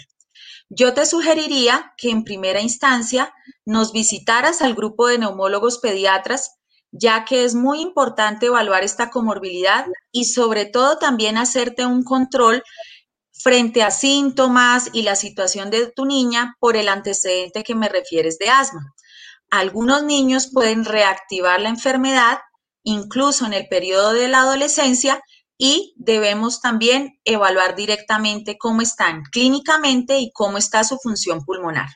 Yo 0.70 0.94
te 0.94 1.06
sugeriría 1.06 1.94
que 1.98 2.10
en 2.10 2.24
primera 2.24 2.62
instancia 2.62 3.34
nos 3.66 3.92
visitaras 3.92 4.62
al 4.62 4.74
grupo 4.74 5.08
de 5.08 5.20
neumólogos 5.20 5.80
pediatras, 5.80 6.56
ya 6.92 7.26
que 7.26 7.44
es 7.44 7.54
muy 7.54 7.82
importante 7.82 8.46
evaluar 8.46 8.84
esta 8.84 9.10
comorbilidad 9.10 9.86
y 10.12 10.26
sobre 10.26 10.66
todo 10.66 10.98
también 10.98 11.38
hacerte 11.38 11.86
un 11.86 12.04
control 12.04 12.64
frente 13.42 13.84
a 13.84 13.92
síntomas 13.92 14.90
y 14.94 15.04
la 15.04 15.16
situación 15.16 15.70
de 15.70 15.92
tu 15.92 16.06
niña 16.06 16.56
por 16.60 16.78
el 16.78 16.90
antecedente 16.90 17.64
que 17.64 17.76
me 17.76 17.90
refieres 17.90 18.38
de 18.38 18.50
asma. 18.50 18.94
Algunos 19.50 20.04
niños 20.04 20.50
pueden 20.54 20.86
reactivar 20.86 21.60
la 21.60 21.70
enfermedad 21.70 22.40
incluso 22.84 23.46
en 23.46 23.54
el 23.54 23.68
periodo 23.68 24.14
de 24.14 24.28
la 24.28 24.42
adolescencia 24.42 25.22
y 25.58 25.94
debemos 25.98 26.62
también 26.62 27.20
evaluar 27.24 27.76
directamente 27.76 28.58
cómo 28.58 28.82
están 28.82 29.24
clínicamente 29.32 30.18
y 30.18 30.32
cómo 30.32 30.58
está 30.58 30.84
su 30.84 30.98
función 30.98 31.46
pulmonar. 31.46 31.90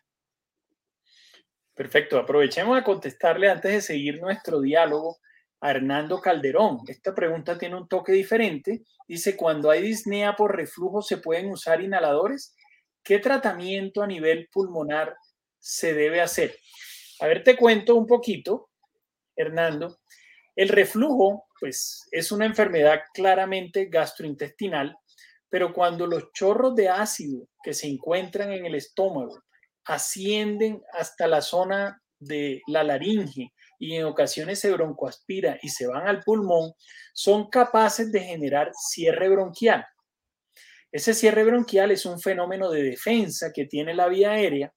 Perfecto, 1.74 2.20
aprovechemos 2.20 2.78
a 2.78 2.84
contestarle 2.84 3.50
antes 3.50 3.72
de 3.72 3.82
seguir 3.82 4.22
nuestro 4.22 4.62
diálogo 4.62 5.18
a 5.62 5.72
Hernando 5.72 6.20
Calderón. 6.20 6.80
Esta 6.88 7.14
pregunta 7.14 7.58
tiene 7.58 7.76
un 7.76 7.88
toque 7.88 8.12
diferente. 8.12 8.84
Dice, 9.08 9.36
cuando 9.36 9.70
hay 9.70 9.82
disnea 9.82 10.36
por 10.36 10.56
reflujo, 10.56 11.02
¿se 11.02 11.18
pueden 11.18 11.50
usar 11.50 11.82
inhaladores? 11.82 12.56
¿Qué 13.04 13.20
tratamiento 13.20 14.02
a 14.02 14.08
nivel 14.08 14.50
pulmonar 14.52 15.16
se 15.60 15.94
debe 15.94 16.22
hacer? 16.22 16.56
A 17.20 17.28
ver, 17.28 17.44
te 17.44 17.56
cuento 17.56 17.96
un 17.96 18.08
poquito, 18.08 18.70
Hernando. 19.36 20.00
El 20.56 20.70
reflujo, 20.70 21.46
pues, 21.60 22.08
es 22.12 22.32
una 22.32 22.46
enfermedad 22.46 23.02
claramente 23.14 23.86
gastrointestinal, 23.86 24.98
pero 25.50 25.74
cuando 25.74 26.08
los 26.08 26.32
chorros 26.34 26.76
de 26.76 26.90
ácido 26.90 27.48
que 27.64 27.74
se 27.74 27.88
encuentran 27.88 28.52
en 28.52 28.66
el 28.66 28.76
estómago 28.76 29.44
ascienden 29.86 30.82
hasta 30.94 31.28
la 31.28 31.42
zona 31.42 32.02
de 32.20 32.62
la 32.68 32.84
laringe 32.84 33.54
y 33.80 33.96
en 33.96 34.06
ocasiones 34.06 34.60
se 34.60 34.72
broncoaspira 34.72 35.60
y 35.62 35.70
se 35.70 35.88
van 35.88 36.08
al 36.08 36.22
pulmón, 36.22 36.74
son 37.14 37.50
capaces 37.50 38.12
de 38.12 38.22
generar 38.22 38.72
cierre 38.74 39.30
bronquial. 39.30 39.86
Ese 40.92 41.14
cierre 41.14 41.44
bronquial 41.44 41.92
es 41.92 42.06
un 42.06 42.20
fenómeno 42.20 42.72
de 42.72 42.84
defensa 42.84 43.52
que 43.54 43.66
tiene 43.66 43.94
la 43.94 44.08
vía 44.08 44.32
aérea 44.32 44.74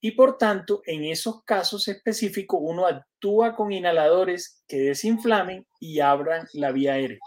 y 0.00 0.10
por 0.10 0.36
tanto 0.36 0.82
en 0.84 1.04
esos 1.04 1.44
casos 1.44 1.86
específicos 1.86 2.58
uno 2.60 2.86
actúa 2.86 3.54
con 3.54 3.70
inhaladores 3.70 4.64
que 4.66 4.78
desinflamen 4.78 5.64
y 5.78 6.00
abran 6.00 6.48
la 6.54 6.72
vía 6.72 6.94
aérea. 6.94 7.18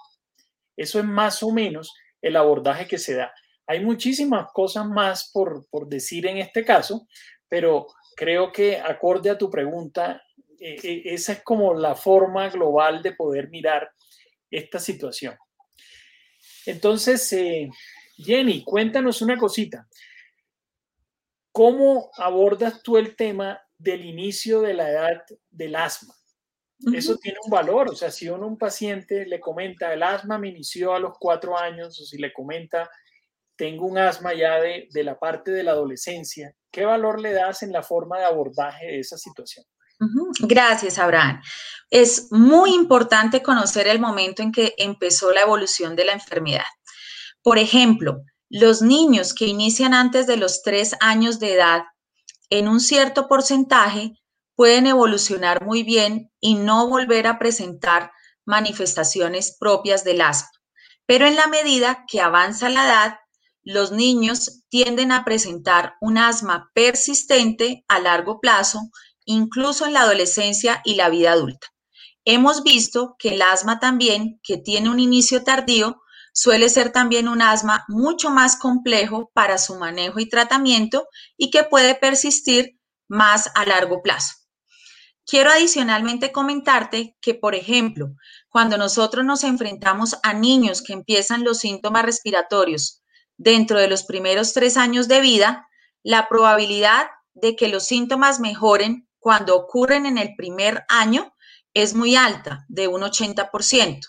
Eso 0.75 0.99
es 0.99 1.05
más 1.05 1.41
o 1.41 1.51
menos 1.51 1.93
el 2.21 2.35
abordaje 2.35 2.87
que 2.87 2.97
se 2.97 3.15
da. 3.15 3.33
Hay 3.67 3.83
muchísimas 3.83 4.51
cosas 4.51 4.85
más 4.85 5.31
por, 5.33 5.65
por 5.69 5.87
decir 5.87 6.27
en 6.27 6.37
este 6.37 6.65
caso, 6.65 7.07
pero 7.47 7.87
creo 8.15 8.51
que 8.51 8.77
acorde 8.77 9.29
a 9.29 9.37
tu 9.37 9.49
pregunta, 9.49 10.21
eh, 10.59 10.79
eh, 10.83 11.01
esa 11.05 11.33
es 11.33 11.43
como 11.43 11.73
la 11.73 11.95
forma 11.95 12.49
global 12.49 13.01
de 13.01 13.13
poder 13.13 13.49
mirar 13.49 13.89
esta 14.49 14.79
situación. 14.79 15.35
Entonces, 16.65 17.31
eh, 17.33 17.69
Jenny, 18.17 18.63
cuéntanos 18.63 19.21
una 19.21 19.37
cosita. 19.37 19.87
¿Cómo 21.51 22.11
abordas 22.17 22.81
tú 22.81 22.97
el 22.97 23.15
tema 23.15 23.61
del 23.77 24.05
inicio 24.05 24.61
de 24.61 24.73
la 24.73 24.89
edad 24.89 25.23
del 25.49 25.75
asma? 25.75 26.13
Eso 26.93 27.17
tiene 27.17 27.37
un 27.43 27.49
valor, 27.49 27.89
o 27.89 27.95
sea, 27.95 28.11
si 28.11 28.27
uno 28.27 28.45
un 28.45 28.57
paciente 28.57 29.25
le 29.25 29.39
comenta 29.39 29.93
el 29.93 30.03
asma 30.03 30.37
me 30.37 30.49
inició 30.49 30.93
a 30.93 30.99
los 30.99 31.17
cuatro 31.17 31.57
años, 31.57 31.99
o 31.99 32.05
si 32.05 32.17
le 32.17 32.33
comenta 32.33 32.89
tengo 33.55 33.85
un 33.85 33.97
asma 33.97 34.33
ya 34.33 34.59
de, 34.59 34.89
de 34.91 35.03
la 35.03 35.17
parte 35.17 35.51
de 35.51 35.63
la 35.63 35.71
adolescencia, 35.71 36.53
¿qué 36.69 36.83
valor 36.83 37.21
le 37.21 37.31
das 37.31 37.63
en 37.63 37.71
la 37.71 37.81
forma 37.81 38.19
de 38.19 38.25
abordaje 38.25 38.87
de 38.87 38.99
esa 38.99 39.17
situación? 39.17 39.65
Gracias, 40.39 40.97
Abraham. 40.97 41.41
Es 41.89 42.31
muy 42.31 42.73
importante 42.73 43.41
conocer 43.43 43.87
el 43.87 43.99
momento 43.99 44.41
en 44.41 44.51
que 44.51 44.73
empezó 44.77 45.31
la 45.31 45.41
evolución 45.41 45.95
de 45.95 46.05
la 46.05 46.13
enfermedad. 46.13 46.65
Por 47.41 47.57
ejemplo, 47.57 48.21
los 48.49 48.81
niños 48.81 49.33
que 49.33 49.45
inician 49.45 49.93
antes 49.93 50.27
de 50.27 50.37
los 50.37 50.61
tres 50.61 50.95
años 50.99 51.39
de 51.39 51.53
edad, 51.53 51.83
en 52.49 52.67
un 52.67 52.79
cierto 52.79 53.27
porcentaje, 53.27 54.13
pueden 54.55 54.87
evolucionar 54.87 55.63
muy 55.65 55.83
bien 55.83 56.31
y 56.39 56.55
no 56.55 56.87
volver 56.87 57.27
a 57.27 57.37
presentar 57.37 58.11
manifestaciones 58.45 59.57
propias 59.59 60.03
del 60.03 60.21
asma. 60.21 60.49
Pero 61.05 61.27
en 61.27 61.35
la 61.35 61.47
medida 61.47 62.05
que 62.07 62.21
avanza 62.21 62.69
la 62.69 62.85
edad, 62.85 63.19
los 63.63 63.91
niños 63.91 64.63
tienden 64.69 65.11
a 65.11 65.25
presentar 65.25 65.95
un 65.99 66.17
asma 66.17 66.69
persistente 66.73 67.83
a 67.87 67.99
largo 67.99 68.39
plazo 68.39 68.79
incluso 69.25 69.85
en 69.85 69.93
la 69.93 70.01
adolescencia 70.01 70.81
y 70.85 70.95
la 70.95 71.09
vida 71.09 71.31
adulta. 71.31 71.67
Hemos 72.23 72.63
visto 72.63 73.15
que 73.19 73.35
el 73.35 73.41
asma 73.41 73.79
también, 73.79 74.39
que 74.43 74.57
tiene 74.57 74.89
un 74.89 74.99
inicio 74.99 75.43
tardío, 75.43 76.01
suele 76.33 76.69
ser 76.69 76.91
también 76.91 77.27
un 77.27 77.41
asma 77.41 77.85
mucho 77.87 78.29
más 78.29 78.57
complejo 78.57 79.31
para 79.33 79.57
su 79.57 79.75
manejo 79.75 80.19
y 80.19 80.27
tratamiento 80.27 81.07
y 81.37 81.49
que 81.49 81.63
puede 81.63 81.95
persistir 81.95 82.79
más 83.07 83.49
a 83.55 83.65
largo 83.65 84.01
plazo. 84.01 84.33
Quiero 85.25 85.49
adicionalmente 85.49 86.31
comentarte 86.31 87.15
que, 87.19 87.33
por 87.33 87.55
ejemplo, 87.55 88.15
cuando 88.49 88.77
nosotros 88.77 89.25
nos 89.25 89.43
enfrentamos 89.43 90.17
a 90.21 90.33
niños 90.33 90.83
que 90.83 90.93
empiezan 90.93 91.43
los 91.43 91.59
síntomas 91.59 92.03
respiratorios 92.03 93.01
dentro 93.37 93.79
de 93.79 93.87
los 93.87 94.03
primeros 94.03 94.53
tres 94.53 94.77
años 94.77 95.07
de 95.07 95.21
vida, 95.21 95.67
la 96.03 96.27
probabilidad 96.27 97.07
de 97.33 97.55
que 97.55 97.69
los 97.69 97.85
síntomas 97.85 98.39
mejoren 98.39 99.07
cuando 99.25 99.55
ocurren 99.55 100.05
en 100.05 100.19
el 100.19 100.35
primer 100.35 100.85
año 100.87 101.33
es 101.73 101.95
muy 101.95 102.15
alta, 102.15 102.63
de 102.67 102.87
un 102.87 103.01
80%. 103.01 104.01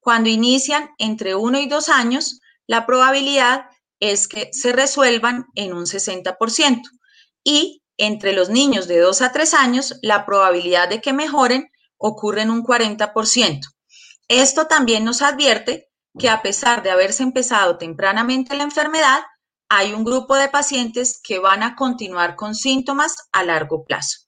Cuando 0.00 0.28
inician 0.28 0.90
entre 0.98 1.36
uno 1.36 1.60
y 1.60 1.68
dos 1.68 1.88
años, 1.88 2.40
la 2.66 2.84
probabilidad 2.84 3.66
es 4.00 4.26
que 4.26 4.50
se 4.52 4.72
resuelvan 4.72 5.46
en 5.54 5.74
un 5.74 5.84
60%. 5.86 6.82
Y 7.44 7.84
entre 7.98 8.32
los 8.32 8.48
niños 8.48 8.88
de 8.88 8.98
2 8.98 9.22
a 9.22 9.30
3 9.30 9.54
años, 9.54 9.94
la 10.02 10.26
probabilidad 10.26 10.88
de 10.88 11.00
que 11.00 11.12
mejoren 11.12 11.70
ocurre 11.96 12.42
en 12.42 12.50
un 12.50 12.64
40%. 12.64 13.60
Esto 14.26 14.66
también 14.66 15.04
nos 15.04 15.22
advierte 15.22 15.88
que 16.18 16.28
a 16.28 16.42
pesar 16.42 16.82
de 16.82 16.90
haberse 16.90 17.22
empezado 17.22 17.78
tempranamente 17.78 18.56
la 18.56 18.64
enfermedad, 18.64 19.20
hay 19.68 19.92
un 19.92 20.02
grupo 20.02 20.34
de 20.34 20.48
pacientes 20.48 21.20
que 21.22 21.38
van 21.38 21.62
a 21.62 21.76
continuar 21.76 22.34
con 22.34 22.56
síntomas 22.56 23.14
a 23.30 23.44
largo 23.44 23.84
plazo. 23.84 24.23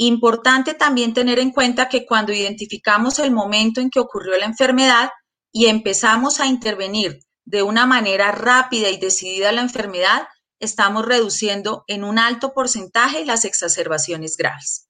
Importante 0.00 0.74
también 0.74 1.12
tener 1.12 1.40
en 1.40 1.50
cuenta 1.50 1.88
que 1.88 2.06
cuando 2.06 2.32
identificamos 2.32 3.18
el 3.18 3.32
momento 3.32 3.80
en 3.80 3.90
que 3.90 3.98
ocurrió 3.98 4.38
la 4.38 4.46
enfermedad 4.46 5.10
y 5.50 5.66
empezamos 5.66 6.38
a 6.38 6.46
intervenir 6.46 7.18
de 7.44 7.62
una 7.62 7.84
manera 7.84 8.30
rápida 8.30 8.90
y 8.90 8.98
decidida 8.98 9.50
la 9.50 9.60
enfermedad, 9.60 10.28
estamos 10.60 11.04
reduciendo 11.04 11.82
en 11.88 12.04
un 12.04 12.20
alto 12.20 12.54
porcentaje 12.54 13.26
las 13.26 13.44
exacerbaciones 13.44 14.36
graves. 14.36 14.88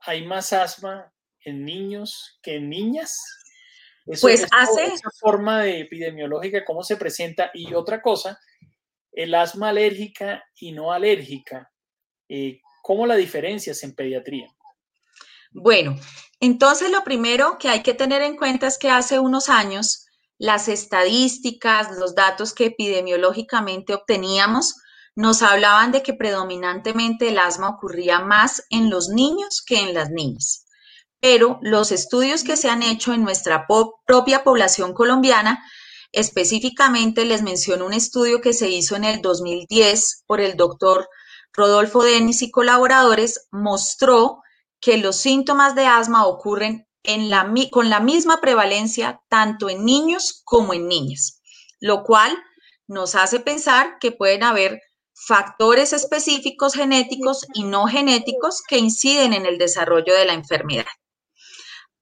¿Hay 0.00 0.26
más 0.26 0.52
asma 0.52 1.10
en 1.42 1.64
niños 1.64 2.38
que 2.42 2.56
en 2.56 2.68
niñas? 2.68 3.18
pues 4.20 4.46
hace... 4.50 4.92
Esa 4.92 5.10
forma 5.18 5.62
de 5.62 5.80
epidemiológica, 5.80 6.66
¿cómo 6.66 6.82
se 6.82 6.98
presenta? 6.98 7.50
Y 7.54 7.72
otra 7.72 8.02
cosa, 8.02 8.38
el 9.12 9.34
asma 9.34 9.70
alérgica 9.70 10.44
y 10.56 10.72
no 10.72 10.92
alérgica, 10.92 11.70
eh, 12.28 12.60
¿cómo 12.90 13.06
la 13.06 13.14
diferencias 13.14 13.84
en 13.84 13.94
pediatría? 13.94 14.52
Bueno, 15.52 15.94
entonces 16.40 16.90
lo 16.90 17.04
primero 17.04 17.56
que 17.56 17.68
hay 17.68 17.84
que 17.84 17.94
tener 17.94 18.20
en 18.20 18.36
cuenta 18.36 18.66
es 18.66 18.78
que 18.78 18.90
hace 18.90 19.20
unos 19.20 19.48
años 19.48 20.06
las 20.38 20.66
estadísticas, 20.66 21.96
los 22.00 22.16
datos 22.16 22.52
que 22.52 22.64
epidemiológicamente 22.64 23.94
obteníamos, 23.94 24.74
nos 25.14 25.42
hablaban 25.42 25.92
de 25.92 26.02
que 26.02 26.14
predominantemente 26.14 27.28
el 27.28 27.38
asma 27.38 27.68
ocurría 27.68 28.18
más 28.18 28.64
en 28.70 28.90
los 28.90 29.08
niños 29.08 29.62
que 29.64 29.78
en 29.78 29.94
las 29.94 30.10
niñas. 30.10 30.64
Pero 31.20 31.60
los 31.62 31.92
estudios 31.92 32.42
que 32.42 32.56
se 32.56 32.70
han 32.70 32.82
hecho 32.82 33.12
en 33.12 33.22
nuestra 33.22 33.68
propia 34.04 34.42
población 34.42 34.94
colombiana, 34.94 35.62
específicamente 36.10 37.24
les 37.24 37.42
menciono 37.42 37.86
un 37.86 37.92
estudio 37.92 38.40
que 38.40 38.52
se 38.52 38.68
hizo 38.68 38.96
en 38.96 39.04
el 39.04 39.22
2010 39.22 40.24
por 40.26 40.40
el 40.40 40.56
doctor 40.56 41.08
Rodolfo 41.60 42.02
Denis 42.02 42.40
y 42.40 42.50
colaboradores, 42.50 43.48
mostró 43.50 44.42
que 44.80 44.96
los 44.96 45.16
síntomas 45.16 45.74
de 45.74 45.84
asma 45.84 46.24
ocurren 46.26 46.86
con 47.70 47.90
la 47.90 48.00
misma 48.00 48.40
prevalencia 48.40 49.20
tanto 49.28 49.68
en 49.68 49.84
niños 49.84 50.40
como 50.44 50.72
en 50.72 50.88
niñas, 50.88 51.42
lo 51.78 52.02
cual 52.02 52.34
nos 52.86 53.14
hace 53.14 53.40
pensar 53.40 53.98
que 54.00 54.10
pueden 54.10 54.42
haber 54.42 54.80
factores 55.12 55.92
específicos 55.92 56.72
genéticos 56.72 57.46
y 57.52 57.64
no 57.64 57.86
genéticos 57.86 58.62
que 58.66 58.78
inciden 58.78 59.34
en 59.34 59.44
el 59.44 59.58
desarrollo 59.58 60.14
de 60.14 60.24
la 60.24 60.32
enfermedad. 60.32 60.86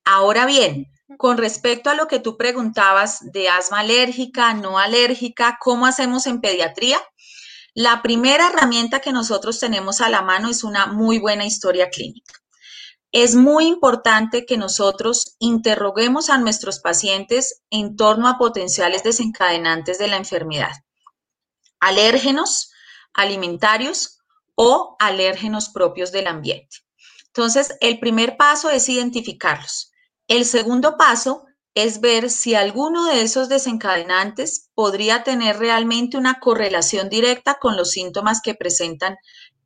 Ahora 0.04 0.46
bien, 0.46 0.86
con 1.16 1.36
respecto 1.36 1.90
a 1.90 1.94
lo 1.94 2.06
que 2.06 2.20
tú 2.20 2.36
preguntabas 2.36 3.32
de 3.32 3.48
asma 3.48 3.80
alérgica, 3.80 4.54
no 4.54 4.78
alérgica, 4.78 5.58
¿cómo 5.60 5.86
hacemos 5.86 6.26
en 6.28 6.40
pediatría? 6.40 6.98
La 7.74 8.02
primera 8.02 8.48
herramienta 8.48 9.00
que 9.00 9.12
nosotros 9.12 9.58
tenemos 9.60 10.00
a 10.00 10.08
la 10.08 10.22
mano 10.22 10.48
es 10.48 10.64
una 10.64 10.86
muy 10.86 11.18
buena 11.18 11.44
historia 11.44 11.90
clínica 11.90 12.34
es 13.12 13.34
muy 13.34 13.66
importante 13.66 14.44
que 14.44 14.58
nosotros 14.58 15.36
interroguemos 15.38 16.28
a 16.28 16.38
nuestros 16.38 16.80
pacientes 16.80 17.62
en 17.70 17.96
torno 17.96 18.28
a 18.28 18.36
potenciales 18.36 19.02
desencadenantes 19.02 19.98
de 19.98 20.08
la 20.08 20.16
enfermedad, 20.16 20.72
alérgenos, 21.80 22.70
alimentarios 23.14 24.18
o 24.54 24.96
alérgenos 24.98 25.70
propios 25.70 26.12
del 26.12 26.26
ambiente. 26.26 26.78
Entonces, 27.28 27.76
el 27.80 27.98
primer 27.98 28.36
paso 28.36 28.68
es 28.70 28.88
identificarlos. 28.88 29.92
El 30.26 30.44
segundo 30.44 30.96
paso 30.98 31.44
es 31.74 32.00
ver 32.00 32.30
si 32.30 32.54
alguno 32.54 33.06
de 33.06 33.22
esos 33.22 33.48
desencadenantes 33.48 34.70
podría 34.74 35.22
tener 35.22 35.58
realmente 35.58 36.16
una 36.16 36.40
correlación 36.40 37.08
directa 37.08 37.58
con 37.60 37.76
los 37.76 37.90
síntomas 37.90 38.40
que 38.42 38.54
presentan 38.54 39.16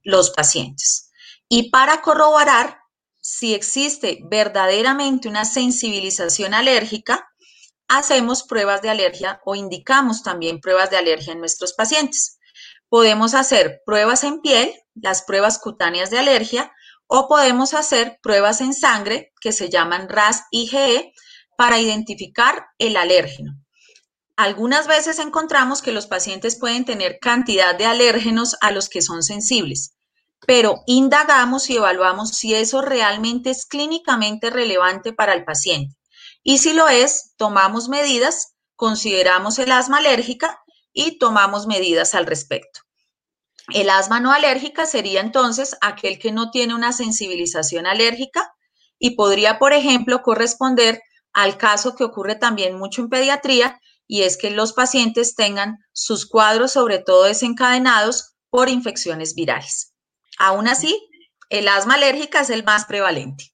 los 0.03 0.31
pacientes. 0.31 1.11
Y 1.49 1.71
para 1.71 2.03
corroborar, 2.03 2.79
si 3.21 3.55
existe 3.55 4.19
verdaderamente 4.29 5.29
una 5.29 5.45
sensibilización 5.45 6.55
alérgica, 6.55 7.29
hacemos 7.89 8.43
pruebas 8.43 8.83
de 8.83 8.91
alergia 8.91 9.41
o 9.45 9.55
indicamos 9.55 10.23
también 10.23 10.61
pruebas 10.61 10.91
de 10.91 10.97
alergia 10.97 11.33
en 11.33 11.39
nuestros 11.39 11.75
pacientes. 11.75 12.39
Podemos 12.89 13.35
hacer 13.35 13.81
pruebas 13.87 14.25
en 14.25 14.41
piel, 14.41 14.75
las 14.95 15.23
pruebas 15.23 15.59
cutáneas 15.59 16.11
de 16.11 16.19
alergia, 16.19 16.73
o 17.07 17.29
podemos 17.29 17.75
hacer 17.75 18.19
pruebas 18.23 18.61
en 18.61 18.75
sangre 18.75 19.33
que 19.41 19.53
se 19.53 19.69
llaman 19.69 20.09
RAS-IgE 20.09 21.13
para 21.57 21.81
identificar 21.81 22.67
el 22.79 22.97
alérgeno. 22.97 23.53
Algunas 24.37 24.87
veces 24.87 25.19
encontramos 25.19 25.83
que 25.83 25.93
los 25.93 26.07
pacientes 26.07 26.59
pueden 26.59 26.85
tener 26.85 27.19
cantidad 27.21 27.77
de 27.77 27.87
alérgenos 27.87 28.57
a 28.61 28.71
los 28.71 28.89
que 28.89 29.03
son 29.03 29.23
sensibles 29.23 29.95
pero 30.47 30.83
indagamos 30.87 31.71
y 31.71 31.77
evaluamos 31.77 32.31
si 32.31 32.55
eso 32.55 32.83
realmente 32.83 33.51
es 33.51 33.67
clínicamente 33.67 34.51
relevante 34.51 35.13
para 35.13 35.35
el 35.35 35.45
paciente. 35.45 35.97
Y 36.43 36.59
si 36.59 36.73
lo 36.73 36.89
es, 36.89 37.35
tomamos 37.37 37.89
medidas, 37.89 38.55
consideramos 38.75 39.59
el 39.59 39.71
asma 39.71 39.99
alérgica 39.99 40.61
y 40.93 41.19
tomamos 41.19 41.67
medidas 41.67 42.15
al 42.15 42.27
respecto. 42.27 42.81
El 43.73 43.89
asma 43.91 44.19
no 44.19 44.33
alérgica 44.33 44.87
sería 44.87 45.21
entonces 45.21 45.77
aquel 45.81 46.19
que 46.19 46.33
no 46.33 46.51
tiene 46.51 46.75
una 46.75 46.93
sensibilización 46.93 47.87
alérgica 47.87 48.53
y 48.99 49.11
podría, 49.15 49.61
por 49.61 49.73
ejemplo, 49.73 50.23
corresponder 50.23 51.01
al 51.33 51.57
caso 51.57 51.95
que 51.95 52.05
ocurre 52.05 52.35
también 52.35 52.79
mucho 52.79 53.03
en 53.03 53.09
pediatría 53.09 53.81
y 54.07 54.23
es 54.23 54.37
que 54.37 54.51
los 54.51 54.73
pacientes 54.73 55.35
tengan 55.35 55.79
sus 55.93 56.27
cuadros 56.27 56.73
sobre 56.73 56.99
todo 56.99 57.25
desencadenados 57.25 58.35
por 58.51 58.69
infecciones 58.69 59.35
virales. 59.35 59.95
Aún 60.39 60.69
así, 60.69 61.09
el 61.49 61.69
asma 61.69 61.95
alérgica 61.95 62.41
es 62.41 62.51
el 62.51 62.65
más 62.65 62.85
prevalente. 62.85 63.45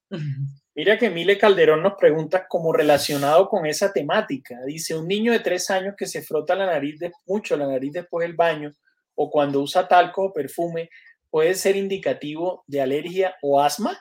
Mira 0.75 0.99
que 0.99 1.11
Mile 1.11 1.39
Calderón 1.39 1.83
nos 1.83 1.95
pregunta 1.95 2.47
como 2.49 2.73
relacionado 2.73 3.49
con 3.49 3.67
esa 3.67 3.93
temática. 3.93 4.57
Dice, 4.65 4.97
un 4.97 5.09
niño 5.09 5.33
de 5.33 5.41
tres 5.41 5.71
años 5.71 5.95
que 5.97 6.07
se 6.07 6.23
frota 6.23 6.55
la 6.55 6.67
nariz 6.67 6.99
de, 6.99 7.13
mucho 7.27 7.57
la 7.57 7.67
nariz 7.67 7.93
después 7.93 8.27
del 8.27 8.37
baño 8.37 8.73
o 9.17 9.31
cuando 9.31 9.61
usa 9.61 9.89
talco 9.89 10.27
o 10.27 10.33
perfume, 10.33 10.91
¿puede 11.31 11.55
ser 11.55 11.75
indicativo 11.75 12.63
de 12.69 12.81
alergia 12.81 13.35
o 13.43 13.61
asma? 13.61 13.99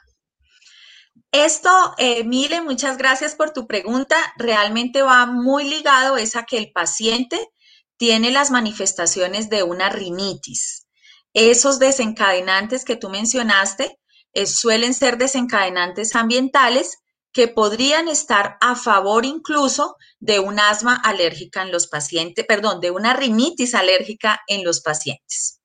Esto, 1.31 1.69
eh, 1.97 2.23
Mile, 2.23 2.61
muchas 2.61 2.97
gracias 2.97 3.35
por 3.35 3.51
tu 3.51 3.67
pregunta. 3.67 4.15
Realmente 4.37 5.01
va 5.01 5.25
muy 5.25 5.65
ligado 5.69 6.17
es 6.17 6.35
a 6.35 6.43
que 6.43 6.57
el 6.57 6.71
paciente 6.71 7.49
tiene 7.97 8.31
las 8.31 8.49
manifestaciones 8.49 9.49
de 9.49 9.63
una 9.63 9.89
rinitis. 9.89 10.87
Esos 11.33 11.79
desencadenantes 11.79 12.85
que 12.85 12.95
tú 12.95 13.09
mencionaste 13.09 13.99
eh, 14.33 14.45
suelen 14.45 14.93
ser 14.93 15.17
desencadenantes 15.17 16.15
ambientales 16.15 16.99
que 17.33 17.47
podrían 17.47 18.07
estar 18.07 18.57
a 18.61 18.75
favor 18.75 19.25
incluso 19.25 19.95
de 20.19 20.39
un 20.39 20.59
asma 20.59 20.95
alérgica 20.95 21.61
en 21.61 21.71
los 21.71 21.87
pacientes, 21.87 22.45
perdón, 22.45 22.79
de 22.79 22.89
una 22.91 23.13
rinitis 23.13 23.75
alérgica 23.75 24.41
en 24.47 24.63
los 24.63 24.81
pacientes. 24.81 25.61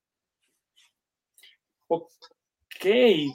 Ok, 1.86 2.84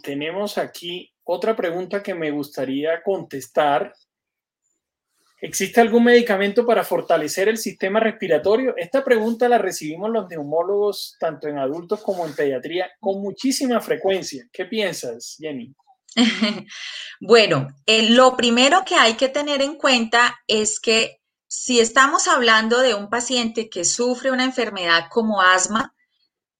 tenemos 0.03 0.57
aquí 0.57 1.13
otra 1.27 1.55
pregunta 1.55 2.01
que 2.01 2.15
me 2.15 2.31
gustaría 2.31 3.03
contestar 3.03 3.93
¿Existe 5.39 5.79
algún 5.79 6.03
medicamento 6.03 6.65
para 6.65 6.83
fortalecer 6.83 7.47
el 7.47 7.59
sistema 7.59 7.99
respiratorio? 7.99 8.75
Esta 8.75 9.03
pregunta 9.03 9.47
la 9.47 9.59
recibimos 9.59 10.09
los 10.09 10.27
neumólogos, 10.27 11.15
tanto 11.19 11.47
en 11.47 11.59
adultos 11.59 12.01
como 12.01 12.25
en 12.25 12.33
pediatría, 12.33 12.89
con 12.99 13.21
muchísima 13.21 13.79
frecuencia. 13.79 14.47
¿Qué 14.51 14.65
piensas, 14.65 15.35
Jenny? 15.39 15.75
bueno, 17.21 17.67
eh, 17.85 18.09
lo 18.09 18.35
primero 18.35 18.83
que 18.83 18.95
hay 18.95 19.13
que 19.13 19.29
tener 19.29 19.61
en 19.61 19.75
cuenta 19.75 20.39
es 20.47 20.79
que 20.79 21.21
si 21.47 21.79
estamos 21.79 22.27
hablando 22.27 22.79
de 22.79 22.95
un 22.95 23.07
paciente 23.07 23.69
que 23.69 23.85
sufre 23.85 24.31
una 24.31 24.43
enfermedad 24.43 25.05
como 25.11 25.43
asma, 25.43 25.93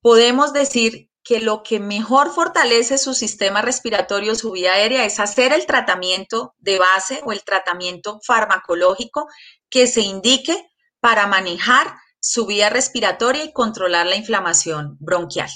podemos 0.02 0.54
decir 0.54 1.10
que 1.28 1.42
lo 1.42 1.62
que 1.62 1.82
mejor 1.82 2.34
fortalece 2.34 2.98
su 2.98 3.14
sistema 3.14 3.62
respiratorio, 3.62 4.34
su 4.34 4.52
vía 4.54 4.74
aérea, 4.74 5.04
es 5.04 5.20
hacer 5.20 5.52
el 5.52 5.66
tratamiento 5.66 6.56
de 6.58 6.80
base 6.80 7.20
o 7.26 7.34
el 7.34 7.44
tratamiento 7.44 8.22
farmacológico 8.24 9.28
que 9.70 9.88
se 9.88 10.02
indique 10.02 10.56
para 11.02 11.28
manejar 11.28 11.88
su 12.22 12.46
vía 12.46 12.70
respiratoria 12.70 13.44
y 13.44 13.52
controlar 13.52 14.06
la 14.06 14.16
inflamación 14.16 14.96
bronquial. 15.02 15.50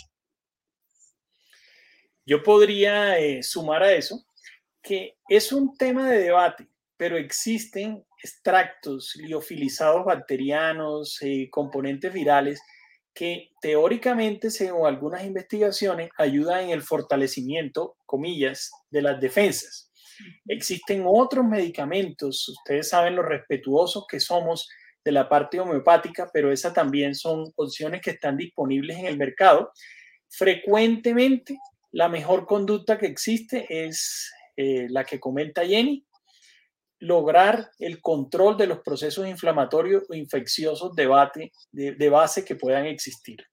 Yo 2.25 2.43
podría 2.43 3.17
eh, 3.17 3.41
sumar 3.41 3.83
a 3.83 3.93
eso 3.93 4.25
que 4.81 5.19
es 5.29 5.53
un 5.53 5.77
tema 5.77 6.09
de 6.09 6.17
debate, 6.17 6.67
pero 6.97 7.15
existen 7.15 8.05
extractos 8.21 9.15
liofilizados 9.15 10.03
bacterianos, 10.03 11.17
eh, 11.21 11.47
componentes 11.49 12.11
virales 12.11 12.61
que 13.13 13.51
teóricamente, 13.61 14.49
según 14.49 14.87
algunas 14.87 15.25
investigaciones, 15.25 16.09
ayuda 16.17 16.61
en 16.61 16.69
el 16.69 16.81
fortalecimiento, 16.81 17.97
comillas, 18.05 18.71
de 18.89 19.01
las 19.01 19.19
defensas. 19.19 19.91
Existen 20.47 21.03
otros 21.05 21.45
medicamentos, 21.45 22.47
ustedes 22.47 22.89
saben 22.89 23.15
lo 23.15 23.23
respetuosos 23.23 24.05
que 24.07 24.19
somos 24.19 24.69
de 25.03 25.11
la 25.11 25.27
parte 25.27 25.59
homeopática, 25.59 26.29
pero 26.31 26.51
esas 26.51 26.73
también 26.73 27.15
son 27.15 27.51
opciones 27.55 28.01
que 28.01 28.11
están 28.11 28.37
disponibles 28.37 28.97
en 28.97 29.07
el 29.07 29.17
mercado. 29.17 29.71
Frecuentemente, 30.29 31.57
la 31.91 32.07
mejor 32.07 32.45
conducta 32.45 32.97
que 32.97 33.07
existe 33.07 33.65
es 33.69 34.31
eh, 34.55 34.87
la 34.89 35.03
que 35.03 35.19
comenta 35.19 35.65
Jenny, 35.65 36.05
lograr 37.01 37.71
el 37.79 37.99
control 37.99 38.55
de 38.57 38.67
los 38.67 38.79
procesos 38.79 39.27
inflamatorios 39.27 40.03
o 40.09 40.13
infecciosos 40.13 40.95
de, 40.95 41.51
de, 41.71 42.09
base 42.09 42.45
que 42.45 42.55
puedan 42.55 42.85
existir. 42.85 43.43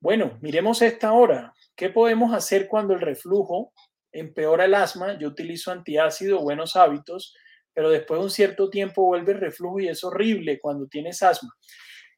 Bueno, 0.00 0.38
miremos 0.40 0.80
esta 0.80 1.12
hora. 1.12 1.52
¿Qué 1.76 1.90
podemos 1.90 2.32
hacer 2.32 2.66
cuando 2.66 2.94
el 2.94 3.02
reflujo 3.02 3.72
empeora 4.10 4.64
el 4.64 4.74
asma? 4.74 5.18
Yo 5.18 5.28
utilizo 5.28 5.70
antiácido, 5.70 6.40
buenos 6.40 6.76
hábitos, 6.76 7.34
pero 7.74 7.90
después 7.90 8.18
de 8.18 8.24
un 8.24 8.30
cierto 8.30 8.70
tiempo 8.70 9.04
vuelve 9.04 9.32
el 9.32 9.40
reflujo 9.40 9.80
y 9.80 9.88
es 9.88 10.02
horrible 10.02 10.58
cuando 10.58 10.86
tienes 10.86 11.22
asma. 11.22 11.50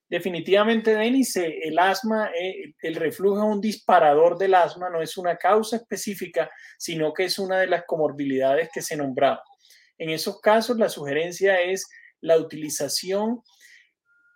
Definitivamente, 0.08 0.94
Denis, 0.94 1.34
el 1.36 1.78
asma, 1.80 2.30
eh, 2.30 2.74
el 2.80 2.94
reflujo 2.94 3.38
es 3.38 3.54
un 3.56 3.60
disparador 3.60 4.38
del 4.38 4.54
asma, 4.54 4.88
no 4.88 5.02
es 5.02 5.18
una 5.18 5.36
causa 5.36 5.76
específica, 5.76 6.48
sino 6.78 7.12
que 7.12 7.24
es 7.24 7.40
una 7.40 7.58
de 7.58 7.66
las 7.66 7.82
comorbilidades 7.84 8.70
que 8.72 8.80
se 8.80 8.96
nombraba. 8.96 9.42
En 9.98 10.10
esos 10.10 10.40
casos, 10.40 10.78
la 10.78 10.88
sugerencia 10.88 11.60
es 11.60 11.88
la 12.20 12.38
utilización 12.38 13.42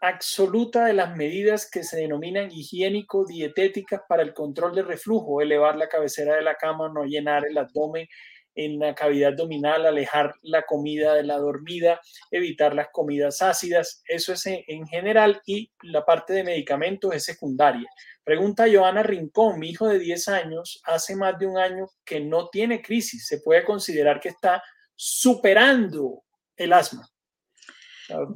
absoluta 0.00 0.86
de 0.86 0.94
las 0.94 1.16
medidas 1.16 1.70
que 1.70 1.84
se 1.84 1.96
denominan 1.98 2.50
higiénico-dietéticas 2.50 4.02
para 4.08 4.22
el 4.22 4.34
control 4.34 4.74
del 4.74 4.86
reflujo, 4.86 5.40
elevar 5.40 5.76
la 5.76 5.88
cabecera 5.88 6.34
de 6.34 6.42
la 6.42 6.56
cama, 6.56 6.90
no 6.92 7.04
llenar 7.04 7.46
el 7.46 7.56
abdomen 7.56 8.08
en 8.54 8.78
la 8.78 8.94
cavidad 8.94 9.30
abdominal, 9.30 9.86
alejar 9.86 10.34
la 10.42 10.62
comida 10.62 11.14
de 11.14 11.22
la 11.22 11.38
dormida, 11.38 12.00
evitar 12.30 12.74
las 12.74 12.88
comidas 12.92 13.40
ácidas, 13.42 14.02
eso 14.06 14.32
es 14.32 14.44
en 14.46 14.86
general 14.88 15.40
y 15.46 15.70
la 15.82 16.04
parte 16.04 16.32
de 16.32 16.44
medicamentos 16.44 17.14
es 17.14 17.24
secundaria. 17.24 17.88
Pregunta 18.24 18.66
Joana 18.70 19.02
Rincón, 19.02 19.58
mi 19.58 19.70
hijo 19.70 19.88
de 19.88 19.98
10 19.98 20.28
años, 20.28 20.82
hace 20.84 21.16
más 21.16 21.38
de 21.38 21.46
un 21.46 21.58
año 21.58 21.88
que 22.04 22.20
no 22.20 22.48
tiene 22.48 22.82
crisis, 22.82 23.26
¿se 23.26 23.40
puede 23.40 23.64
considerar 23.64 24.20
que 24.20 24.28
está 24.28 24.62
superando 25.04 26.22
el 26.54 26.72
asma? 26.72 27.08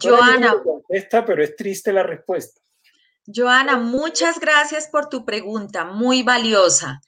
Joana. 0.02 0.56
Esta, 0.88 1.24
pero 1.24 1.44
es 1.44 1.54
triste 1.54 1.92
la 1.92 2.02
respuesta. 2.02 2.60
Joana, 3.24 3.76
muchas 3.76 4.40
gracias 4.40 4.88
por 4.88 5.08
tu 5.08 5.24
pregunta, 5.24 5.84
muy 5.84 6.24
valiosa. 6.24 7.00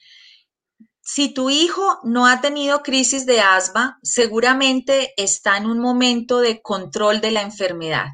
Si 1.00 1.34
tu 1.34 1.50
hijo 1.50 1.98
no 2.04 2.28
ha 2.28 2.40
tenido 2.40 2.84
crisis 2.84 3.26
de 3.26 3.40
asma, 3.40 3.98
seguramente 4.00 5.12
está 5.16 5.56
en 5.56 5.66
un 5.66 5.80
momento 5.80 6.38
de 6.38 6.62
control 6.62 7.20
de 7.20 7.32
la 7.32 7.42
enfermedad, 7.42 8.06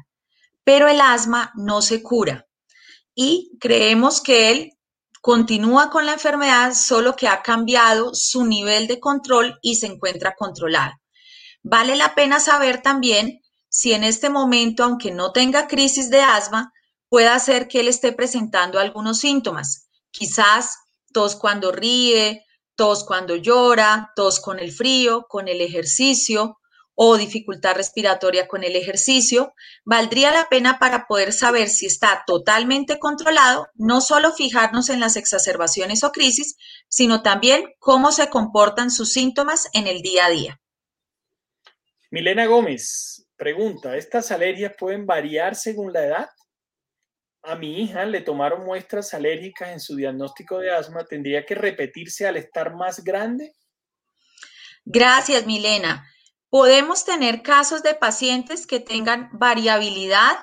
pero 0.63 0.87
el 0.87 0.99
asma 0.99 1.51
no 1.55 1.83
se 1.83 2.01
cura 2.01 2.47
y 3.13 3.51
creemos 3.59 4.19
que 4.19 4.49
él 4.49 4.71
continúa 5.21 5.91
con 5.91 6.07
la 6.07 6.13
enfermedad, 6.13 6.73
solo 6.73 7.15
que 7.15 7.27
ha 7.27 7.43
cambiado 7.43 8.15
su 8.15 8.45
nivel 8.45 8.87
de 8.87 8.99
control 8.99 9.59
y 9.61 9.75
se 9.75 9.85
encuentra 9.85 10.33
controlado. 10.35 10.93
Vale 11.67 11.95
la 11.95 12.13
pena 12.13 12.39
saber 12.39 12.83
también 12.83 13.41
si 13.69 13.93
en 13.93 14.03
este 14.03 14.29
momento, 14.29 14.83
aunque 14.83 15.09
no 15.09 15.31
tenga 15.31 15.67
crisis 15.67 16.11
de 16.11 16.21
asma, 16.21 16.71
puede 17.09 17.39
ser 17.39 17.67
que 17.67 17.79
él 17.79 17.87
esté 17.87 18.11
presentando 18.11 18.77
algunos 18.77 19.17
síntomas. 19.17 19.87
Quizás 20.11 20.77
tos 21.11 21.35
cuando 21.35 21.71
ríe, 21.71 22.45
tos 22.75 23.03
cuando 23.03 23.35
llora, 23.35 24.11
tos 24.15 24.39
con 24.39 24.59
el 24.59 24.71
frío, 24.71 25.25
con 25.27 25.47
el 25.47 25.59
ejercicio 25.59 26.59
o 26.93 27.17
dificultad 27.17 27.73
respiratoria 27.73 28.47
con 28.47 28.63
el 28.63 28.75
ejercicio, 28.75 29.51
valdría 29.85 30.31
la 30.31 30.47
pena 30.47 30.77
para 30.77 31.07
poder 31.07 31.33
saber 31.33 31.69
si 31.69 31.87
está 31.87 32.25
totalmente 32.27 32.99
controlado, 32.99 33.69
no 33.73 34.01
solo 34.01 34.31
fijarnos 34.33 34.89
en 34.89 34.99
las 34.99 35.15
exacerbaciones 35.15 36.03
o 36.03 36.11
crisis, 36.11 36.57
sino 36.89 37.23
también 37.23 37.65
cómo 37.79 38.11
se 38.11 38.29
comportan 38.29 38.91
sus 38.91 39.11
síntomas 39.11 39.67
en 39.73 39.87
el 39.87 40.03
día 40.03 40.27
a 40.27 40.29
día. 40.29 40.61
Milena 42.15 42.45
Gómez 42.45 43.27
pregunta, 43.35 43.97
¿estas 43.97 44.31
alergias 44.31 44.71
pueden 44.79 45.05
variar 45.05 45.53
según 45.53 45.91
la 45.91 46.05
edad? 46.05 46.29
A 47.43 47.57
mi 47.57 47.81
hija 47.81 48.05
le 48.05 48.21
tomaron 48.21 48.63
muestras 48.65 49.13
alérgicas 49.13 49.71
en 49.71 49.81
su 49.81 49.97
diagnóstico 49.97 50.59
de 50.59 50.71
asma. 50.71 51.03
¿Tendría 51.03 51.45
que 51.45 51.55
repetirse 51.55 52.25
al 52.25 52.37
estar 52.37 52.73
más 52.73 53.03
grande? 53.03 53.51
Gracias, 54.85 55.45
Milena. 55.45 56.09
Podemos 56.49 57.03
tener 57.03 57.41
casos 57.41 57.83
de 57.83 57.95
pacientes 57.95 58.65
que 58.65 58.79
tengan 58.79 59.27
variabilidad 59.33 60.37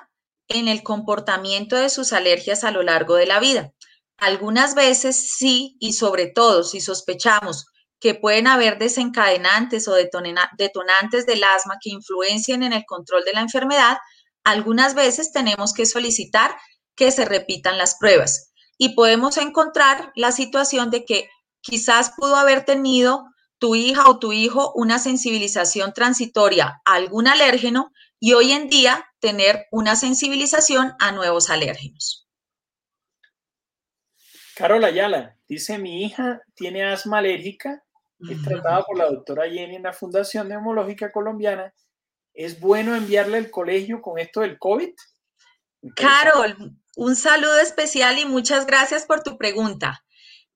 en 0.49 0.67
el 0.67 0.83
comportamiento 0.83 1.75
de 1.75 1.89
sus 1.89 2.13
alergias 2.13 2.63
a 2.63 2.69
lo 2.69 2.83
largo 2.83 3.15
de 3.15 3.25
la 3.25 3.39
vida. 3.39 3.73
Algunas 4.17 4.75
veces 4.75 5.15
sí, 5.15 5.75
y 5.79 5.93
sobre 5.93 6.27
todo 6.27 6.61
si 6.61 6.81
sospechamos 6.81 7.65
que 8.03 8.15
pueden 8.15 8.47
haber 8.47 8.79
desencadenantes 8.79 9.87
o 9.87 9.93
detonantes 9.93 11.25
del 11.25 11.41
asma 11.41 11.77
que 11.81 11.89
influencien 11.89 12.61
en 12.61 12.73
el 12.73 12.83
control 12.83 13.23
de 13.23 13.31
la 13.31 13.39
enfermedad, 13.39 13.97
algunas 14.43 14.93
veces 14.93 15.31
tenemos 15.31 15.73
que 15.73 15.85
solicitar 15.85 16.53
que 16.97 17.11
se 17.11 17.23
repitan 17.23 17.77
las 17.77 17.95
pruebas 17.95 18.51
y 18.77 18.93
podemos 18.93 19.37
encontrar 19.37 20.11
la 20.15 20.33
situación 20.33 20.91
de 20.91 21.05
que 21.05 21.29
quizás 21.61 22.11
pudo 22.17 22.35
haber 22.35 22.65
tenido 22.65 23.23
tu 23.57 23.73
hija 23.73 24.09
o 24.09 24.19
tu 24.19 24.33
hijo 24.33 24.73
una 24.75 24.99
sensibilización 24.99 25.93
transitoria 25.93 26.81
a 26.83 26.95
algún 26.95 27.29
alérgeno 27.29 27.93
y 28.19 28.33
hoy 28.33 28.51
en 28.51 28.67
día 28.67 29.05
tener 29.21 29.67
una 29.71 29.95
sensibilización 29.95 30.91
a 30.99 31.13
nuevos 31.13 31.49
alérgenos. 31.49 32.27
Carol 34.55 34.83
Ayala 34.83 35.37
dice, 35.47 35.77
mi 35.77 36.03
hija 36.03 36.41
tiene 36.53 36.83
asma 36.83 37.19
alérgica 37.19 37.82
es 38.29 38.39
por 38.87 38.97
la 38.97 39.05
doctora 39.05 39.49
Jenny 39.49 39.75
en 39.75 39.83
la 39.83 39.93
Fundación 39.93 40.47
Neumológica 40.47 41.11
Colombiana. 41.11 41.73
¿Es 42.33 42.59
bueno 42.59 42.95
enviarle 42.95 43.37
al 43.37 43.51
colegio 43.51 44.01
con 44.01 44.17
esto 44.17 44.41
del 44.41 44.57
COVID? 44.57 44.89
Carol, 45.95 46.75
un 46.95 47.15
saludo 47.15 47.59
especial 47.59 48.17
y 48.17 48.25
muchas 48.25 48.65
gracias 48.65 49.05
por 49.05 49.21
tu 49.21 49.37
pregunta. 49.37 50.03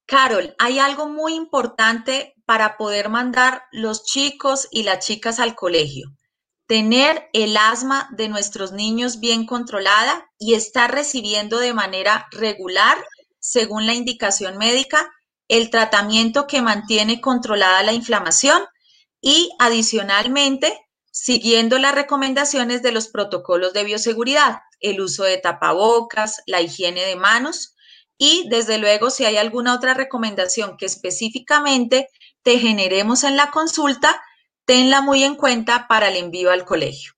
Carol, 0.06 0.56
hay 0.58 0.80
algo 0.80 1.10
muy 1.10 1.36
importante 1.36 2.34
para 2.45 2.77
poder 2.77 3.10
mandar 3.10 3.63
los 3.71 4.06
chicos 4.06 4.67
y 4.71 4.84
las 4.84 5.06
chicas 5.06 5.39
al 5.39 5.53
colegio. 5.53 6.08
Tener 6.65 7.30
el 7.34 7.58
asma 7.58 8.10
de 8.12 8.30
nuestros 8.30 8.71
niños 8.71 9.19
bien 9.19 9.45
controlada 9.45 10.30
y 10.39 10.53
estar 10.53 10.93
recibiendo 10.93 11.60
de 11.60 11.73
manera 11.73 12.27
regular, 12.32 12.97
según 13.39 13.86
la 13.86 13.93
indicación 13.93 14.58
médica, 14.58 15.12
el 15.48 15.70
tratamiento 15.70 16.48
que 16.48 16.62
mantiene 16.62 17.22
controlada 17.22 17.84
la 17.84 17.94
inflamación 17.94 18.64
y 19.22 19.50
adicionalmente 19.60 20.78
siguiendo 21.12 21.80
las 21.80 21.96
recomendaciones 21.96 22.84
de 22.84 22.92
los 22.92 23.08
protocolos 23.08 23.74
de 23.74 23.84
bioseguridad, 23.84 24.60
el 24.80 25.02
uso 25.02 25.24
de 25.24 25.38
tapabocas, 25.38 26.44
la 26.46 26.62
higiene 26.62 27.02
de 27.02 27.16
manos 27.16 27.76
y 28.18 28.48
desde 28.50 28.78
luego 28.78 29.10
si 29.10 29.26
hay 29.26 29.38
alguna 29.38 29.74
otra 29.74 29.94
recomendación 29.94 30.78
que 30.78 30.86
específicamente 30.86 32.10
te 32.44 32.60
generemos 32.60 33.24
en 33.24 33.36
la 33.36 33.52
consulta, 33.52 34.22
tenla 34.66 35.02
muy 35.02 35.24
en 35.24 35.36
cuenta 35.36 35.88
para 35.88 36.10
el 36.10 36.18
envío 36.18 36.52
al 36.52 36.66
colegio. 36.66 37.16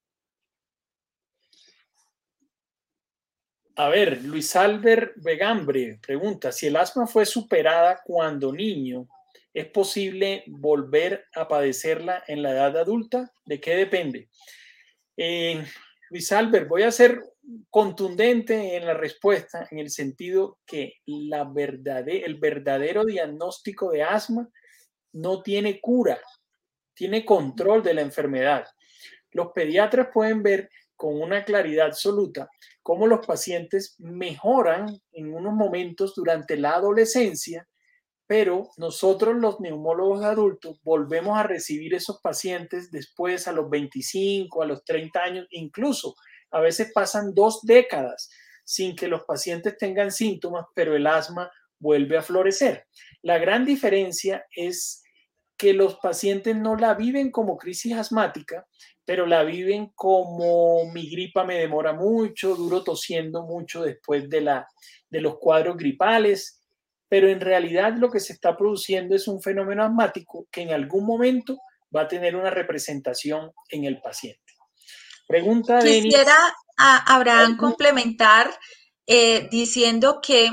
A 3.80 3.88
ver, 3.88 4.26
Luis 4.26 4.58
Albert 4.58 5.14
Vegambre 5.16 6.00
pregunta, 6.06 6.52
si 6.52 6.68
el 6.68 6.76
asma 6.76 7.08
fue 7.08 7.26
superada 7.26 8.02
cuando 8.04 8.52
niño, 8.52 9.08
¿es 9.54 9.68
posible 9.68 10.44
volver 10.48 11.28
a 11.34 11.48
padecerla 11.48 12.22
en 12.28 12.42
la 12.42 12.52
edad 12.52 12.76
adulta? 12.76 13.32
¿De 13.46 13.62
qué 13.62 13.78
depende? 13.78 14.28
Eh, 15.16 15.64
Luis 16.10 16.30
Albert, 16.34 16.68
voy 16.68 16.84
a 16.84 16.92
ser 16.92 17.24
contundente 17.70 18.76
en 18.76 18.86
la 18.86 18.96
respuesta 18.96 19.66
en 19.72 19.80
el 19.80 19.90
sentido 19.90 20.60
que 20.66 20.96
la 21.06 21.50
el 21.56 22.36
verdadero 22.36 23.06
diagnóstico 23.06 23.92
de 23.92 24.04
asma 24.04 24.50
no 25.14 25.42
tiene 25.42 25.80
cura, 25.80 26.20
tiene 26.94 27.24
control 27.24 27.82
de 27.82 27.94
la 27.94 28.02
enfermedad. 28.02 28.68
Los 29.32 29.54
pediatras 29.54 30.10
pueden 30.14 30.44
ver 30.44 30.70
con 31.00 31.22
una 31.22 31.46
claridad 31.46 31.86
absoluta 31.86 32.50
cómo 32.84 33.08
los 33.08 33.26
pacientes 33.26 33.96
mejoran 34.00 35.00
en 35.14 35.34
unos 35.34 35.54
momentos 35.54 36.14
durante 36.14 36.58
la 36.58 36.76
adolescencia, 36.76 37.70
pero 38.28 38.72
nosotros 38.76 39.38
los 39.38 39.62
neumólogos 39.62 40.26
adultos 40.26 40.78
volvemos 40.84 41.40
a 41.40 41.44
recibir 41.44 41.94
esos 41.94 42.20
pacientes 42.20 42.92
después 42.92 43.48
a 43.48 43.54
los 43.54 43.70
25, 43.70 44.62
a 44.62 44.66
los 44.66 44.84
30 44.84 45.24
años, 45.24 45.48
incluso 45.52 46.16
a 46.52 46.60
veces 46.60 46.92
pasan 46.94 47.34
dos 47.34 47.62
décadas 47.64 48.30
sin 48.66 48.94
que 48.94 49.08
los 49.08 49.22
pacientes 49.24 49.78
tengan 49.78 50.12
síntomas, 50.12 50.66
pero 50.76 50.98
el 50.98 51.08
asma 51.08 51.50
vuelve 51.80 52.18
a 52.18 52.24
florecer. 52.24 52.88
La 53.22 53.38
gran 53.38 53.64
diferencia 53.64 54.46
es 54.54 55.02
que 55.60 55.74
los 55.74 55.96
pacientes 56.00 56.56
no 56.56 56.76
la 56.76 56.94
viven 56.94 57.32
como 57.32 57.58
crisis 57.58 57.94
asmática, 57.94 58.66
pero 59.10 59.26
la 59.26 59.44
viven 59.44 59.92
como 59.96 60.86
mi 60.94 61.10
gripa 61.10 61.44
me 61.44 61.56
demora 61.56 61.94
mucho, 61.94 62.56
duro 62.56 62.84
tosiendo 62.84 63.42
mucho 63.42 63.82
después 63.82 64.30
de, 64.30 64.40
la, 64.40 64.68
de 65.10 65.20
los 65.20 65.40
cuadros 65.40 65.78
gripales, 65.78 66.62
pero 67.08 67.28
en 67.28 67.42
realidad 67.42 67.96
lo 67.98 68.12
que 68.12 68.20
se 68.20 68.34
está 68.34 68.56
produciendo 68.56 69.16
es 69.16 69.28
un 69.28 69.42
fenómeno 69.42 69.84
asmático 69.84 70.48
que 70.52 70.62
en 70.62 70.74
algún 70.74 71.08
momento 71.08 71.58
va 71.96 72.02
a 72.02 72.08
tener 72.08 72.36
una 72.36 72.52
representación 72.52 73.52
en 73.70 73.86
el 73.86 74.00
paciente. 74.00 74.54
Pregunta 75.28 75.80
Quisiera, 75.80 76.38
a 76.78 77.16
Abraham, 77.16 77.58
complementar 77.58 78.52
eh, 79.08 79.48
diciendo 79.50 80.20
que 80.22 80.52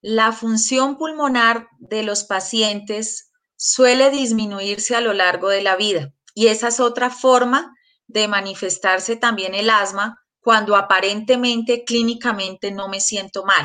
la 0.00 0.32
función 0.32 0.96
pulmonar 0.96 1.68
de 1.78 2.04
los 2.04 2.24
pacientes 2.24 3.30
suele 3.54 4.08
disminuirse 4.08 4.96
a 4.96 5.02
lo 5.02 5.12
largo 5.12 5.50
de 5.50 5.60
la 5.60 5.76
vida 5.76 6.14
y 6.34 6.46
esa 6.46 6.68
es 6.68 6.80
otra 6.80 7.10
forma 7.10 7.74
de 8.12 8.28
manifestarse 8.28 9.16
también 9.16 9.54
el 9.54 9.70
asma 9.70 10.18
cuando 10.40 10.76
aparentemente 10.76 11.84
clínicamente 11.84 12.70
no 12.72 12.88
me 12.88 13.00
siento 13.00 13.44
mal. 13.44 13.64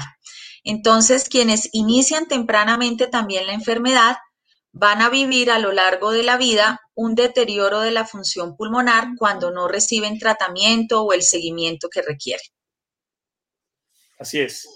Entonces, 0.63 1.27
quienes 1.27 1.69
inician 1.73 2.27
tempranamente 2.27 3.07
también 3.07 3.47
la 3.47 3.53
enfermedad 3.53 4.17
van 4.71 5.01
a 5.01 5.09
vivir 5.09 5.49
a 5.49 5.59
lo 5.59 5.71
largo 5.71 6.11
de 6.11 6.23
la 6.23 6.37
vida 6.37 6.79
un 6.93 7.15
deterioro 7.15 7.79
de 7.79 7.91
la 7.91 8.05
función 8.05 8.55
pulmonar 8.55 9.07
cuando 9.17 9.51
no 9.51 9.67
reciben 9.67 10.19
tratamiento 10.19 11.03
o 11.03 11.13
el 11.13 11.23
seguimiento 11.23 11.89
que 11.89 12.01
requieren. 12.01 12.45
Así 14.19 14.39
es. 14.39 14.67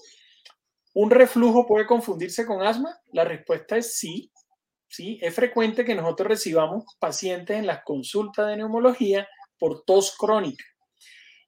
¿Un 0.94 1.10
reflujo 1.10 1.68
puede 1.68 1.86
confundirse 1.86 2.46
con 2.46 2.62
asma? 2.62 2.98
La 3.12 3.24
respuesta 3.24 3.78
es 3.78 3.96
sí. 3.96 4.32
Sí, 4.88 5.20
es 5.22 5.34
frecuente 5.34 5.86
que 5.86 5.96
nosotros 5.96 6.28
recibamos 6.28 6.84
pacientes 7.00 7.58
en 7.58 7.66
las 7.66 7.84
consultas 7.84 8.48
de 8.48 8.58
neumología 8.58 9.28
por 9.62 9.84
tos 9.84 10.16
crónica. 10.18 10.66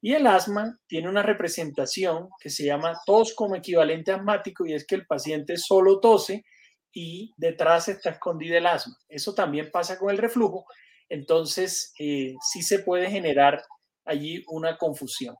Y 0.00 0.14
el 0.14 0.28
asma 0.28 0.78
tiene 0.86 1.08
una 1.08 1.24
representación 1.24 2.28
que 2.40 2.48
se 2.48 2.64
llama 2.64 3.00
tos 3.04 3.34
como 3.34 3.56
equivalente 3.56 4.12
asmático 4.12 4.64
y 4.64 4.72
es 4.72 4.86
que 4.86 4.94
el 4.94 5.04
paciente 5.04 5.56
solo 5.56 5.98
tose 5.98 6.44
y 6.92 7.32
detrás 7.36 7.88
está 7.88 8.10
escondida 8.10 8.58
el 8.58 8.68
asma. 8.68 8.96
Eso 9.08 9.34
también 9.34 9.70
pasa 9.72 9.98
con 9.98 10.10
el 10.10 10.18
reflujo. 10.18 10.64
Entonces, 11.08 11.92
eh, 11.98 12.34
sí 12.52 12.62
se 12.62 12.78
puede 12.80 13.10
generar 13.10 13.64
allí 14.04 14.44
una 14.46 14.78
confusión. 14.78 15.34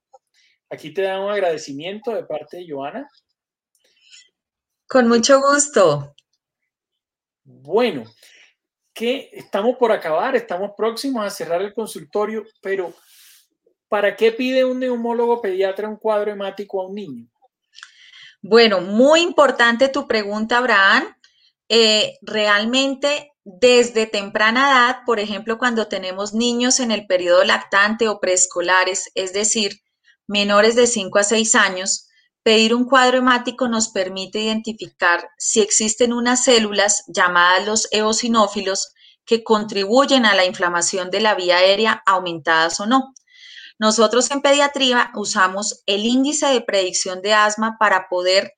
Aquí 0.68 0.92
te 0.92 1.02
da 1.02 1.20
un 1.20 1.30
agradecimiento 1.30 2.12
de 2.12 2.24
parte 2.24 2.56
de 2.56 2.66
Joana. 2.68 3.08
Con 4.88 5.06
mucho 5.06 5.40
gusto. 5.40 6.16
Bueno, 7.44 8.04
que 8.94 9.28
estamos 9.32 9.76
por 9.76 9.90
acabar, 9.92 10.36
estamos 10.36 10.70
próximos 10.76 11.26
a 11.26 11.30
cerrar 11.30 11.60
el 11.60 11.74
consultorio, 11.74 12.44
pero 12.62 12.94
¿para 13.88 14.14
qué 14.16 14.32
pide 14.32 14.64
un 14.64 14.78
neumólogo 14.78 15.42
pediatra 15.42 15.88
un 15.88 15.96
cuadro 15.96 16.30
hemático 16.30 16.80
a 16.80 16.86
un 16.86 16.94
niño? 16.94 17.26
Bueno, 18.40 18.80
muy 18.80 19.20
importante 19.20 19.88
tu 19.88 20.06
pregunta, 20.06 20.58
Abraham. 20.58 21.14
Eh, 21.68 22.18
realmente 22.22 23.32
desde 23.42 24.06
temprana 24.06 24.70
edad, 24.70 24.96
por 25.04 25.18
ejemplo, 25.18 25.58
cuando 25.58 25.88
tenemos 25.88 26.32
niños 26.32 26.78
en 26.78 26.90
el 26.90 27.06
periodo 27.06 27.44
lactante 27.44 28.08
o 28.08 28.20
preescolares, 28.20 29.10
es 29.14 29.32
decir, 29.32 29.80
menores 30.26 30.76
de 30.76 30.86
5 30.86 31.18
a 31.18 31.24
6 31.24 31.54
años, 31.54 32.03
pedir 32.44 32.74
un 32.74 32.84
cuadro 32.84 33.18
hemático 33.18 33.68
nos 33.68 33.88
permite 33.88 34.38
identificar 34.38 35.30
si 35.38 35.60
existen 35.60 36.12
unas 36.12 36.44
células 36.44 37.02
llamadas 37.08 37.66
los 37.66 37.88
eosinófilos 37.90 38.92
que 39.24 39.42
contribuyen 39.42 40.26
a 40.26 40.34
la 40.34 40.44
inflamación 40.44 41.10
de 41.10 41.22
la 41.22 41.34
vía 41.34 41.56
aérea 41.56 42.02
aumentadas 42.04 42.78
o 42.80 42.86
no. 42.86 43.14
Nosotros 43.78 44.30
en 44.30 44.42
pediatría 44.42 45.10
usamos 45.14 45.82
el 45.86 46.04
índice 46.04 46.46
de 46.46 46.60
predicción 46.60 47.22
de 47.22 47.32
asma 47.32 47.76
para 47.80 48.08
poder 48.08 48.52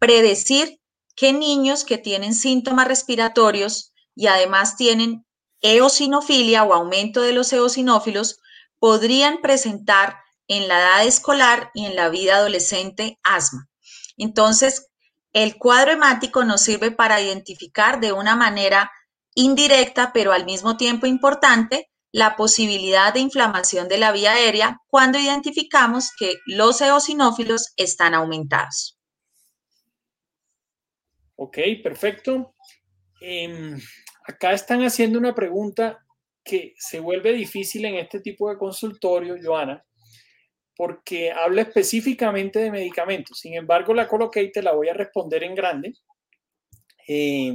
predecir 0.00 0.80
qué 1.14 1.32
niños 1.32 1.84
que 1.84 1.98
tienen 1.98 2.34
síntomas 2.34 2.88
respiratorios 2.88 3.92
y 4.16 4.26
además 4.26 4.76
tienen 4.76 5.24
eosinofilia 5.60 6.64
o 6.64 6.74
aumento 6.74 7.22
de 7.22 7.32
los 7.32 7.52
eosinófilos 7.52 8.40
podrían 8.80 9.40
presentar 9.40 10.16
en 10.50 10.66
la 10.66 10.80
edad 10.80 11.06
escolar 11.06 11.70
y 11.74 11.86
en 11.86 11.94
la 11.94 12.08
vida 12.08 12.34
adolescente 12.34 13.20
asma. 13.22 13.68
Entonces, 14.16 14.90
el 15.32 15.56
cuadro 15.56 15.92
hemático 15.92 16.44
nos 16.44 16.62
sirve 16.62 16.90
para 16.90 17.20
identificar 17.20 18.00
de 18.00 18.10
una 18.12 18.34
manera 18.34 18.90
indirecta, 19.36 20.12
pero 20.12 20.32
al 20.32 20.44
mismo 20.44 20.76
tiempo 20.76 21.06
importante, 21.06 21.88
la 22.10 22.34
posibilidad 22.34 23.14
de 23.14 23.20
inflamación 23.20 23.86
de 23.86 23.98
la 23.98 24.10
vía 24.10 24.32
aérea 24.32 24.78
cuando 24.88 25.20
identificamos 25.20 26.10
que 26.18 26.34
los 26.46 26.80
eosinófilos 26.80 27.72
están 27.76 28.14
aumentados. 28.14 28.98
Ok, 31.36 31.58
perfecto. 31.80 32.56
Em, 33.20 33.80
acá 34.26 34.52
están 34.52 34.82
haciendo 34.82 35.16
una 35.16 35.32
pregunta 35.32 36.04
que 36.42 36.74
se 36.76 36.98
vuelve 36.98 37.32
difícil 37.32 37.84
en 37.84 37.94
este 37.94 38.18
tipo 38.18 38.50
de 38.50 38.58
consultorio, 38.58 39.36
Joana, 39.40 39.84
porque 40.80 41.30
habla 41.30 41.60
específicamente 41.60 42.58
de 42.58 42.70
medicamentos. 42.70 43.38
Sin 43.38 43.52
embargo, 43.52 43.92
la 43.92 44.08
coloqué 44.08 44.44
y 44.44 44.50
te 44.50 44.62
la 44.62 44.72
voy 44.72 44.88
a 44.88 44.94
responder 44.94 45.44
en 45.44 45.54
grande, 45.54 45.92
eh, 47.06 47.54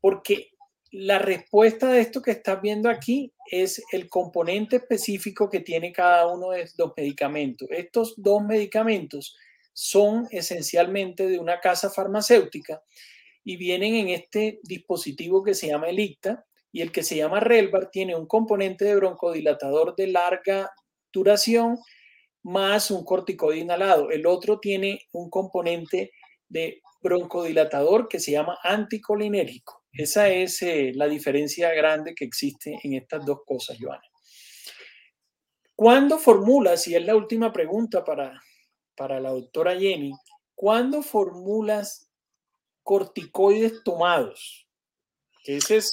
porque 0.00 0.48
la 0.90 1.20
respuesta 1.20 1.88
de 1.88 2.00
esto 2.00 2.20
que 2.20 2.32
estás 2.32 2.60
viendo 2.60 2.90
aquí 2.90 3.32
es 3.48 3.80
el 3.92 4.08
componente 4.08 4.74
específico 4.74 5.48
que 5.48 5.60
tiene 5.60 5.92
cada 5.92 6.26
uno 6.26 6.50
de 6.50 6.68
los 6.76 6.94
medicamentos. 6.96 7.68
Estos 7.70 8.14
dos 8.16 8.42
medicamentos 8.42 9.36
son 9.72 10.26
esencialmente 10.32 11.28
de 11.28 11.38
una 11.38 11.60
casa 11.60 11.90
farmacéutica 11.90 12.82
y 13.44 13.56
vienen 13.56 13.94
en 13.94 14.08
este 14.08 14.58
dispositivo 14.64 15.44
que 15.44 15.54
se 15.54 15.68
llama 15.68 15.90
Elicta 15.90 16.44
y 16.72 16.80
el 16.80 16.90
que 16.90 17.04
se 17.04 17.14
llama 17.14 17.38
Relvar 17.38 17.88
tiene 17.92 18.16
un 18.16 18.26
componente 18.26 18.84
de 18.84 18.96
broncodilatador 18.96 19.94
de 19.94 20.08
larga 20.08 20.72
duración 21.12 21.78
más 22.46 22.92
un 22.92 23.04
corticoide 23.04 23.58
inhalado. 23.58 24.10
El 24.10 24.24
otro 24.24 24.60
tiene 24.60 25.00
un 25.12 25.28
componente 25.30 26.12
de 26.48 26.80
broncodilatador 27.02 28.06
que 28.06 28.20
se 28.20 28.30
llama 28.30 28.56
anticolinérgico. 28.62 29.84
Esa 29.92 30.28
es 30.28 30.62
eh, 30.62 30.92
la 30.94 31.08
diferencia 31.08 31.74
grande 31.74 32.14
que 32.14 32.24
existe 32.24 32.78
en 32.84 32.94
estas 32.94 33.26
dos 33.26 33.40
cosas, 33.44 33.76
Joana. 33.80 34.04
¿Cuándo 35.74 36.18
formulas, 36.18 36.86
y 36.86 36.94
es 36.94 37.04
la 37.04 37.16
última 37.16 37.52
pregunta 37.52 38.04
para, 38.04 38.40
para 38.94 39.18
la 39.18 39.30
doctora 39.30 39.76
Jenny, 39.76 40.12
¿cuándo 40.54 41.02
formulas 41.02 42.12
corticoides 42.84 43.82
tomados? 43.82 44.68
Ese 45.44 45.78
es 45.78 45.92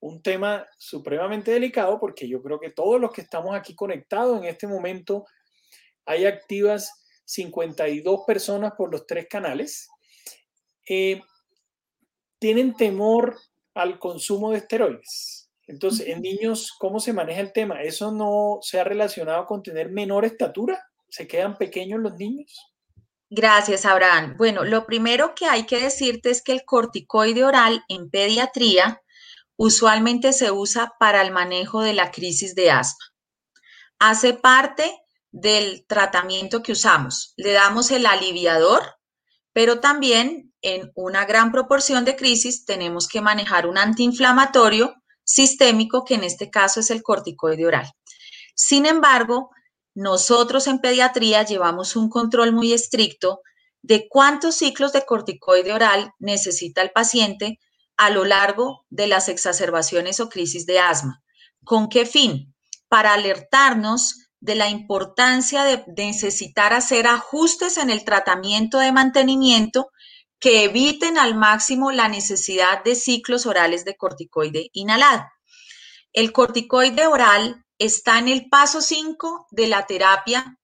un 0.00 0.20
tema 0.20 0.66
supremamente 0.78 1.52
delicado 1.52 2.00
porque 2.00 2.28
yo 2.28 2.42
creo 2.42 2.58
que 2.58 2.70
todos 2.70 3.00
los 3.00 3.12
que 3.12 3.20
estamos 3.20 3.54
aquí 3.54 3.74
conectados 3.76 4.38
en 4.38 4.46
este 4.46 4.66
momento 4.66 5.24
hay 6.06 6.24
activas 6.24 7.04
52 7.24 8.20
personas 8.26 8.72
por 8.76 8.90
los 8.90 9.06
tres 9.06 9.26
canales. 9.28 9.88
Eh, 10.88 11.20
tienen 12.38 12.74
temor 12.74 13.36
al 13.74 13.98
consumo 13.98 14.52
de 14.52 14.58
esteroides. 14.58 15.50
Entonces, 15.66 16.06
en 16.06 16.22
niños, 16.22 16.72
¿cómo 16.78 17.00
se 17.00 17.12
maneja 17.12 17.40
el 17.40 17.52
tema? 17.52 17.82
¿Eso 17.82 18.12
no 18.12 18.58
se 18.62 18.78
ha 18.78 18.84
relacionado 18.84 19.46
con 19.46 19.62
tener 19.62 19.90
menor 19.90 20.24
estatura? 20.24 20.88
¿Se 21.08 21.26
quedan 21.26 21.56
pequeños 21.56 22.00
los 22.00 22.14
niños? 22.14 22.72
Gracias, 23.28 23.84
Abraham. 23.84 24.36
Bueno, 24.38 24.64
lo 24.64 24.86
primero 24.86 25.34
que 25.34 25.46
hay 25.46 25.66
que 25.66 25.80
decirte 25.80 26.30
es 26.30 26.42
que 26.42 26.52
el 26.52 26.64
corticoide 26.64 27.44
oral 27.44 27.82
en 27.88 28.08
pediatría 28.08 29.02
usualmente 29.56 30.32
se 30.32 30.52
usa 30.52 30.94
para 31.00 31.22
el 31.22 31.32
manejo 31.32 31.80
de 31.80 31.94
la 31.94 32.12
crisis 32.12 32.54
de 32.54 32.70
asma. 32.70 33.04
Hace 33.98 34.34
parte 34.34 34.84
del 35.36 35.84
tratamiento 35.86 36.62
que 36.62 36.72
usamos. 36.72 37.34
Le 37.36 37.52
damos 37.52 37.90
el 37.90 38.06
aliviador, 38.06 38.82
pero 39.52 39.80
también 39.80 40.54
en 40.62 40.90
una 40.94 41.26
gran 41.26 41.52
proporción 41.52 42.06
de 42.06 42.16
crisis 42.16 42.64
tenemos 42.64 43.06
que 43.06 43.20
manejar 43.20 43.66
un 43.66 43.76
antiinflamatorio 43.76 44.94
sistémico, 45.24 46.04
que 46.06 46.14
en 46.14 46.24
este 46.24 46.48
caso 46.48 46.80
es 46.80 46.90
el 46.90 47.02
corticoide 47.02 47.66
oral. 47.66 47.86
Sin 48.54 48.86
embargo, 48.86 49.50
nosotros 49.94 50.66
en 50.68 50.78
pediatría 50.78 51.42
llevamos 51.42 51.96
un 51.96 52.08
control 52.08 52.52
muy 52.52 52.72
estricto 52.72 53.40
de 53.82 54.08
cuántos 54.08 54.54
ciclos 54.54 54.94
de 54.94 55.04
corticoide 55.04 55.74
oral 55.74 56.12
necesita 56.18 56.80
el 56.80 56.92
paciente 56.92 57.58
a 57.98 58.08
lo 58.08 58.24
largo 58.24 58.86
de 58.88 59.06
las 59.06 59.28
exacerbaciones 59.28 60.18
o 60.18 60.30
crisis 60.30 60.64
de 60.64 60.80
asma. 60.80 61.22
¿Con 61.62 61.90
qué 61.90 62.06
fin? 62.06 62.54
Para 62.88 63.12
alertarnos 63.12 64.25
de 64.46 64.54
la 64.54 64.68
importancia 64.68 65.64
de 65.64 65.84
necesitar 65.96 66.72
hacer 66.72 67.08
ajustes 67.08 67.78
en 67.78 67.90
el 67.90 68.04
tratamiento 68.04 68.78
de 68.78 68.92
mantenimiento 68.92 69.90
que 70.38 70.62
eviten 70.64 71.18
al 71.18 71.34
máximo 71.34 71.90
la 71.90 72.08
necesidad 72.08 72.84
de 72.84 72.94
ciclos 72.94 73.44
orales 73.44 73.84
de 73.84 73.96
corticoide 73.96 74.70
inhalado. 74.72 75.24
El 76.12 76.32
corticoide 76.32 77.08
oral 77.08 77.64
está 77.78 78.20
en 78.20 78.28
el 78.28 78.48
paso 78.48 78.80
5 78.80 79.48
de 79.50 79.66
la 79.66 79.84
terapia 79.84 80.56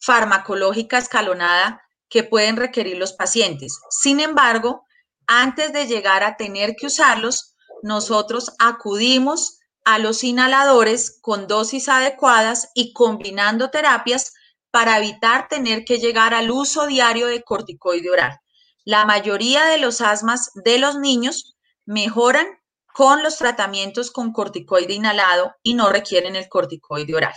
farmacológica 0.00 0.96
escalonada 0.96 1.82
que 2.08 2.24
pueden 2.24 2.56
requerir 2.56 2.96
los 2.96 3.12
pacientes. 3.12 3.78
Sin 3.90 4.20
embargo, 4.20 4.86
antes 5.26 5.74
de 5.74 5.86
llegar 5.86 6.24
a 6.24 6.38
tener 6.38 6.76
que 6.76 6.86
usarlos, 6.86 7.54
nosotros 7.82 8.54
acudimos 8.58 9.58
a 9.84 9.98
los 9.98 10.24
inhaladores 10.24 11.18
con 11.20 11.46
dosis 11.46 11.88
adecuadas 11.88 12.70
y 12.74 12.92
combinando 12.92 13.70
terapias 13.70 14.32
para 14.70 14.98
evitar 14.98 15.48
tener 15.48 15.84
que 15.84 15.98
llegar 15.98 16.34
al 16.34 16.50
uso 16.50 16.86
diario 16.86 17.26
de 17.26 17.42
corticoide 17.42 18.10
oral. 18.10 18.38
La 18.84 19.04
mayoría 19.04 19.64
de 19.66 19.78
los 19.78 20.00
asmas 20.00 20.50
de 20.54 20.78
los 20.78 20.98
niños 20.98 21.56
mejoran 21.86 22.46
con 22.92 23.22
los 23.22 23.38
tratamientos 23.38 24.10
con 24.10 24.32
corticoide 24.32 24.94
inhalado 24.94 25.54
y 25.62 25.74
no 25.74 25.88
requieren 25.88 26.36
el 26.36 26.48
corticoide 26.48 27.14
oral. 27.14 27.34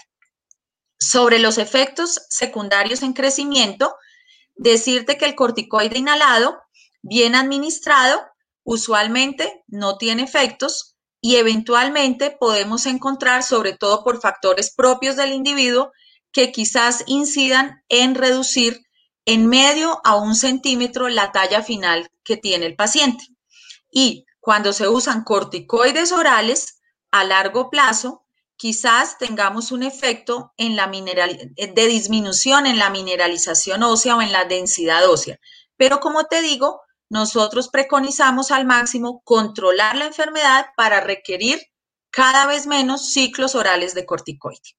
Sobre 0.99 1.39
los 1.39 1.57
efectos 1.57 2.21
secundarios 2.29 3.01
en 3.03 3.13
crecimiento, 3.13 3.95
decirte 4.55 5.17
que 5.17 5.25
el 5.25 5.35
corticoide 5.35 5.97
inhalado, 5.97 6.61
bien 7.01 7.35
administrado, 7.35 8.21
usualmente 8.63 9.63
no 9.67 9.97
tiene 9.97 10.23
efectos 10.23 10.90
y 11.21 11.35
eventualmente 11.35 12.35
podemos 12.37 12.87
encontrar, 12.87 13.43
sobre 13.43 13.73
todo 13.73 14.03
por 14.03 14.19
factores 14.19 14.73
propios 14.75 15.15
del 15.15 15.31
individuo, 15.31 15.91
que 16.31 16.51
quizás 16.51 17.03
incidan 17.05 17.83
en 17.89 18.15
reducir 18.15 18.81
en 19.25 19.47
medio 19.47 20.01
a 20.03 20.15
un 20.15 20.33
centímetro 20.35 21.07
la 21.07 21.31
talla 21.31 21.61
final 21.61 22.09
que 22.23 22.37
tiene 22.37 22.65
el 22.65 22.75
paciente. 22.75 23.23
Y 23.91 24.25
cuando 24.39 24.73
se 24.73 24.87
usan 24.87 25.23
corticoides 25.23 26.11
orales 26.11 26.81
a 27.11 27.23
largo 27.23 27.69
plazo, 27.69 28.25
quizás 28.55 29.17
tengamos 29.19 29.71
un 29.71 29.83
efecto 29.83 30.53
mineral, 30.57 31.51
de 31.55 31.87
disminución 31.87 32.65
en 32.65 32.79
la 32.79 32.89
mineralización 32.89 33.83
ósea 33.83 34.15
o 34.15 34.21
en 34.21 34.31
la 34.31 34.45
densidad 34.45 35.07
ósea. 35.07 35.39
Pero 35.77 35.99
como 35.99 36.25
te 36.25 36.41
digo, 36.41 36.81
nosotros 37.11 37.67
preconizamos 37.67 38.51
al 38.51 38.65
máximo 38.65 39.21
controlar 39.25 39.97
la 39.97 40.05
enfermedad 40.05 40.67
para 40.77 41.01
requerir 41.01 41.59
cada 42.09 42.47
vez 42.47 42.67
menos 42.67 43.11
ciclos 43.11 43.53
orales 43.53 43.93
de 43.93 44.05
corticoide. 44.05 44.77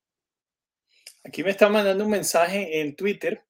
Aquí 1.25 1.45
me 1.45 1.51
está 1.51 1.69
mandando 1.69 2.05
un 2.05 2.11
mensaje 2.11 2.81
en 2.81 2.97
Twitter 2.97 3.45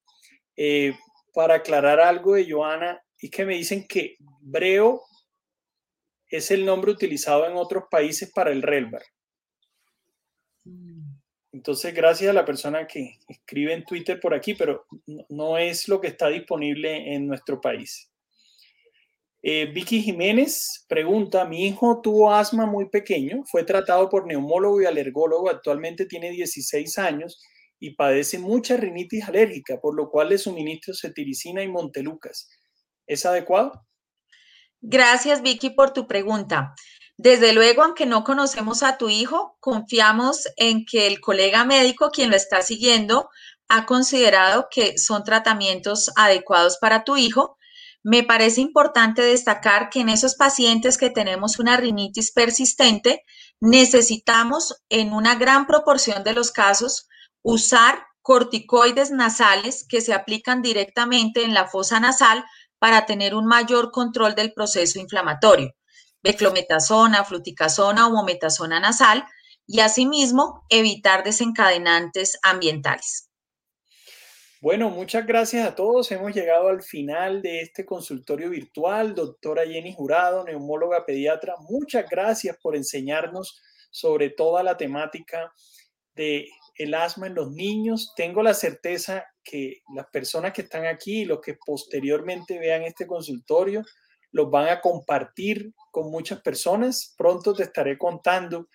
eh, 0.57 0.97
para 1.33 1.55
aclarar 1.55 2.01
algo 2.01 2.33
de 2.33 2.51
Joana 2.51 3.01
y 3.21 3.29
que 3.29 3.45
me 3.45 3.55
dicen 3.55 3.87
que 3.87 4.17
Breo 4.41 5.01
es 6.27 6.51
el 6.51 6.65
nombre 6.65 6.91
utilizado 6.91 7.47
en 7.47 7.55
otros 7.55 7.85
países 7.89 8.33
para 8.33 8.51
el 8.51 8.61
Relvar. 8.61 9.03
Entonces, 11.53 11.93
gracias 11.93 12.31
a 12.31 12.33
la 12.33 12.43
persona 12.43 12.85
que 12.85 13.17
escribe 13.29 13.71
en 13.73 13.85
Twitter 13.85 14.19
por 14.19 14.33
aquí, 14.33 14.55
pero 14.55 14.85
no 15.29 15.57
es 15.57 15.87
lo 15.87 16.01
que 16.01 16.07
está 16.07 16.27
disponible 16.27 17.15
en 17.15 17.27
nuestro 17.27 17.61
país. 17.61 18.12
Eh, 19.45 19.65
Vicky 19.65 20.01
Jiménez 20.01 20.85
pregunta, 20.87 21.43
mi 21.43 21.67
hijo 21.67 21.99
tuvo 22.01 22.33
asma 22.33 22.65
muy 22.65 22.87
pequeño, 22.87 23.43
fue 23.45 23.65
tratado 23.65 24.07
por 24.07 24.25
neumólogo 24.25 24.81
y 24.81 24.85
alergólogo, 24.85 25.49
actualmente 25.49 26.05
tiene 26.05 26.31
16 26.31 26.97
años 26.97 27.43
y 27.77 27.93
padece 27.95 28.39
mucha 28.39 28.77
rinitis 28.77 29.27
alérgica, 29.27 29.81
por 29.81 29.95
lo 29.95 30.09
cual 30.09 30.29
le 30.29 30.37
suministro 30.37 30.93
cetiricina 30.93 31.61
y 31.61 31.67
montelucas. 31.67 32.47
¿Es 33.05 33.25
adecuado? 33.25 33.85
Gracias, 34.79 35.41
Vicky, 35.41 35.71
por 35.71 35.91
tu 35.91 36.07
pregunta. 36.07 36.73
Desde 37.17 37.51
luego, 37.51 37.83
aunque 37.83 38.05
no 38.05 38.23
conocemos 38.23 38.81
a 38.81 38.97
tu 38.97 39.09
hijo, 39.09 39.57
confiamos 39.59 40.47
en 40.55 40.85
que 40.85 41.05
el 41.05 41.19
colega 41.19 41.65
médico, 41.65 42.11
quien 42.11 42.29
lo 42.29 42.37
está 42.37 42.61
siguiendo, 42.61 43.29
ha 43.67 43.85
considerado 43.85 44.67
que 44.71 44.97
son 44.97 45.25
tratamientos 45.25 46.11
adecuados 46.15 46.77
para 46.79 47.03
tu 47.03 47.17
hijo 47.17 47.57
me 48.03 48.23
parece 48.23 48.59
importante 48.59 49.21
destacar 49.21 49.89
que 49.89 50.01
en 50.01 50.09
esos 50.09 50.35
pacientes 50.35 50.97
que 50.97 51.09
tenemos 51.09 51.57
una 51.57 51.77
rinitis 51.77 52.33
persistente, 52.33 53.23
necesitamos 53.61 54.83
en 54.89 55.13
una 55.13 55.35
gran 55.35 55.65
proporción 55.65 56.23
de 56.23 56.33
los 56.33 56.51
casos 56.51 57.07
usar 57.41 58.05
corticoides 58.21 59.11
nasales 59.11 59.85
que 59.87 60.01
se 60.01 60.13
aplican 60.13 60.61
directamente 60.61 61.43
en 61.43 61.53
la 61.53 61.67
fosa 61.67 61.99
nasal 62.01 62.43
para 62.77 63.05
tener 63.05 63.35
un 63.35 63.45
mayor 63.45 63.91
control 63.91 64.35
del 64.35 64.53
proceso 64.53 64.99
inflamatorio. 64.99 65.71
Beclometasona, 66.21 67.23
fluticasona 67.23 68.07
o 68.07 68.11
mometasona 68.11 68.81
nasal 68.81 69.25
y 69.65 69.79
asimismo 69.79 70.65
evitar 70.69 71.23
desencadenantes 71.23 72.37
ambientales. 72.43 73.29
Bueno, 74.63 74.89
muchas 74.89 75.27
gracias 75.27 75.67
a 75.67 75.75
todos. 75.75 76.09
Hemos 76.13 76.33
llegado 76.33 76.69
al 76.69 76.81
final 76.81 77.41
de 77.41 77.59
este 77.59 77.85
consultorio 77.85 78.49
virtual. 78.49 79.13
Doctora 79.13 79.65
Jenny 79.65 79.93
Jurado, 79.93 80.45
neumóloga 80.45 81.05
pediatra, 81.05 81.55
muchas 81.67 82.09
gracias 82.09 82.55
por 82.63 82.77
enseñarnos 82.77 83.61
sobre 83.91 84.29
toda 84.29 84.63
la 84.63 84.77
temática 84.77 85.51
de 86.15 86.47
el 86.77 86.93
asma 86.93 87.27
en 87.27 87.35
los 87.35 87.51
niños. 87.51 88.13
Tengo 88.15 88.41
la 88.41 88.53
certeza 88.53 89.25
que 89.43 89.81
las 89.93 90.07
personas 90.13 90.53
que 90.53 90.61
están 90.61 90.85
aquí 90.85 91.23
y 91.23 91.25
los 91.25 91.41
que 91.41 91.55
posteriormente 91.55 92.57
vean 92.57 92.83
este 92.83 93.05
consultorio 93.05 93.83
los 94.31 94.49
van 94.49 94.69
a 94.69 94.79
compartir 94.79 95.73
con 95.91 96.09
muchas 96.09 96.39
personas. 96.39 97.13
Pronto 97.17 97.53
te 97.53 97.63
estaré 97.63 97.97
contando 97.97 98.69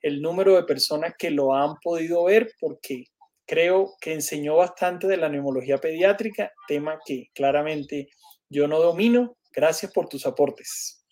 el 0.00 0.22
número 0.22 0.56
de 0.56 0.64
personas 0.64 1.12
que 1.18 1.30
lo 1.30 1.54
han 1.54 1.74
podido 1.82 2.24
ver 2.24 2.50
porque 2.58 3.04
creo 3.46 3.94
que 4.00 4.12
enseñó 4.12 4.56
bastante 4.56 5.06
de 5.06 5.16
la 5.16 5.28
neumología 5.28 5.78
pediátrica, 5.78 6.52
tema 6.66 6.98
que 7.04 7.30
claramente 7.34 8.08
yo 8.48 8.68
no 8.68 8.80
domino. 8.80 9.36
Gracias 9.52 9.92
por 9.92 10.08
tus 10.08 10.26
aportes. 10.26 11.04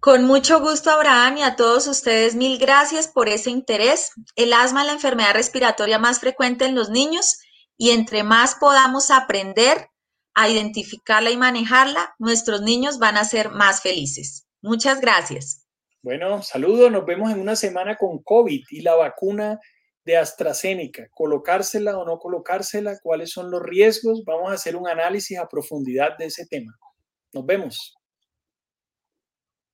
Con 0.00 0.24
mucho 0.24 0.60
gusto, 0.60 0.90
Abraham, 0.90 1.38
y 1.38 1.42
a 1.42 1.56
todos 1.56 1.86
ustedes, 1.86 2.34
mil 2.34 2.58
gracias 2.58 3.08
por 3.08 3.28
ese 3.28 3.50
interés. 3.50 4.10
El 4.36 4.52
asma 4.52 4.82
es 4.82 4.86
la 4.88 4.92
enfermedad 4.92 5.32
respiratoria 5.34 5.98
más 5.98 6.20
frecuente 6.20 6.66
en 6.66 6.74
los 6.74 6.90
niños 6.90 7.38
y 7.76 7.90
entre 7.90 8.22
más 8.22 8.56
podamos 8.56 9.10
aprender 9.10 9.88
a 10.34 10.48
identificarla 10.48 11.30
y 11.30 11.36
manejarla, 11.36 12.14
nuestros 12.18 12.60
niños 12.60 12.98
van 12.98 13.16
a 13.16 13.24
ser 13.24 13.50
más 13.50 13.82
felices. 13.82 14.46
Muchas 14.62 15.00
gracias. 15.00 15.64
Bueno, 16.02 16.42
saludos, 16.42 16.90
nos 16.90 17.06
vemos 17.06 17.30
en 17.32 17.40
una 17.40 17.56
semana 17.56 17.96
con 17.96 18.22
COVID 18.22 18.62
y 18.68 18.82
la 18.82 18.94
vacuna 18.94 19.58
de 20.04 20.16
AstraZeneca, 20.16 21.08
colocársela 21.12 21.98
o 21.98 22.04
no 22.04 22.18
colocársela, 22.18 22.98
cuáles 23.02 23.30
son 23.30 23.50
los 23.50 23.62
riesgos. 23.62 24.22
Vamos 24.24 24.50
a 24.50 24.54
hacer 24.54 24.76
un 24.76 24.86
análisis 24.86 25.38
a 25.38 25.48
profundidad 25.48 26.16
de 26.18 26.26
ese 26.26 26.46
tema. 26.46 26.76
Nos 27.32 27.46
vemos. 27.46 27.94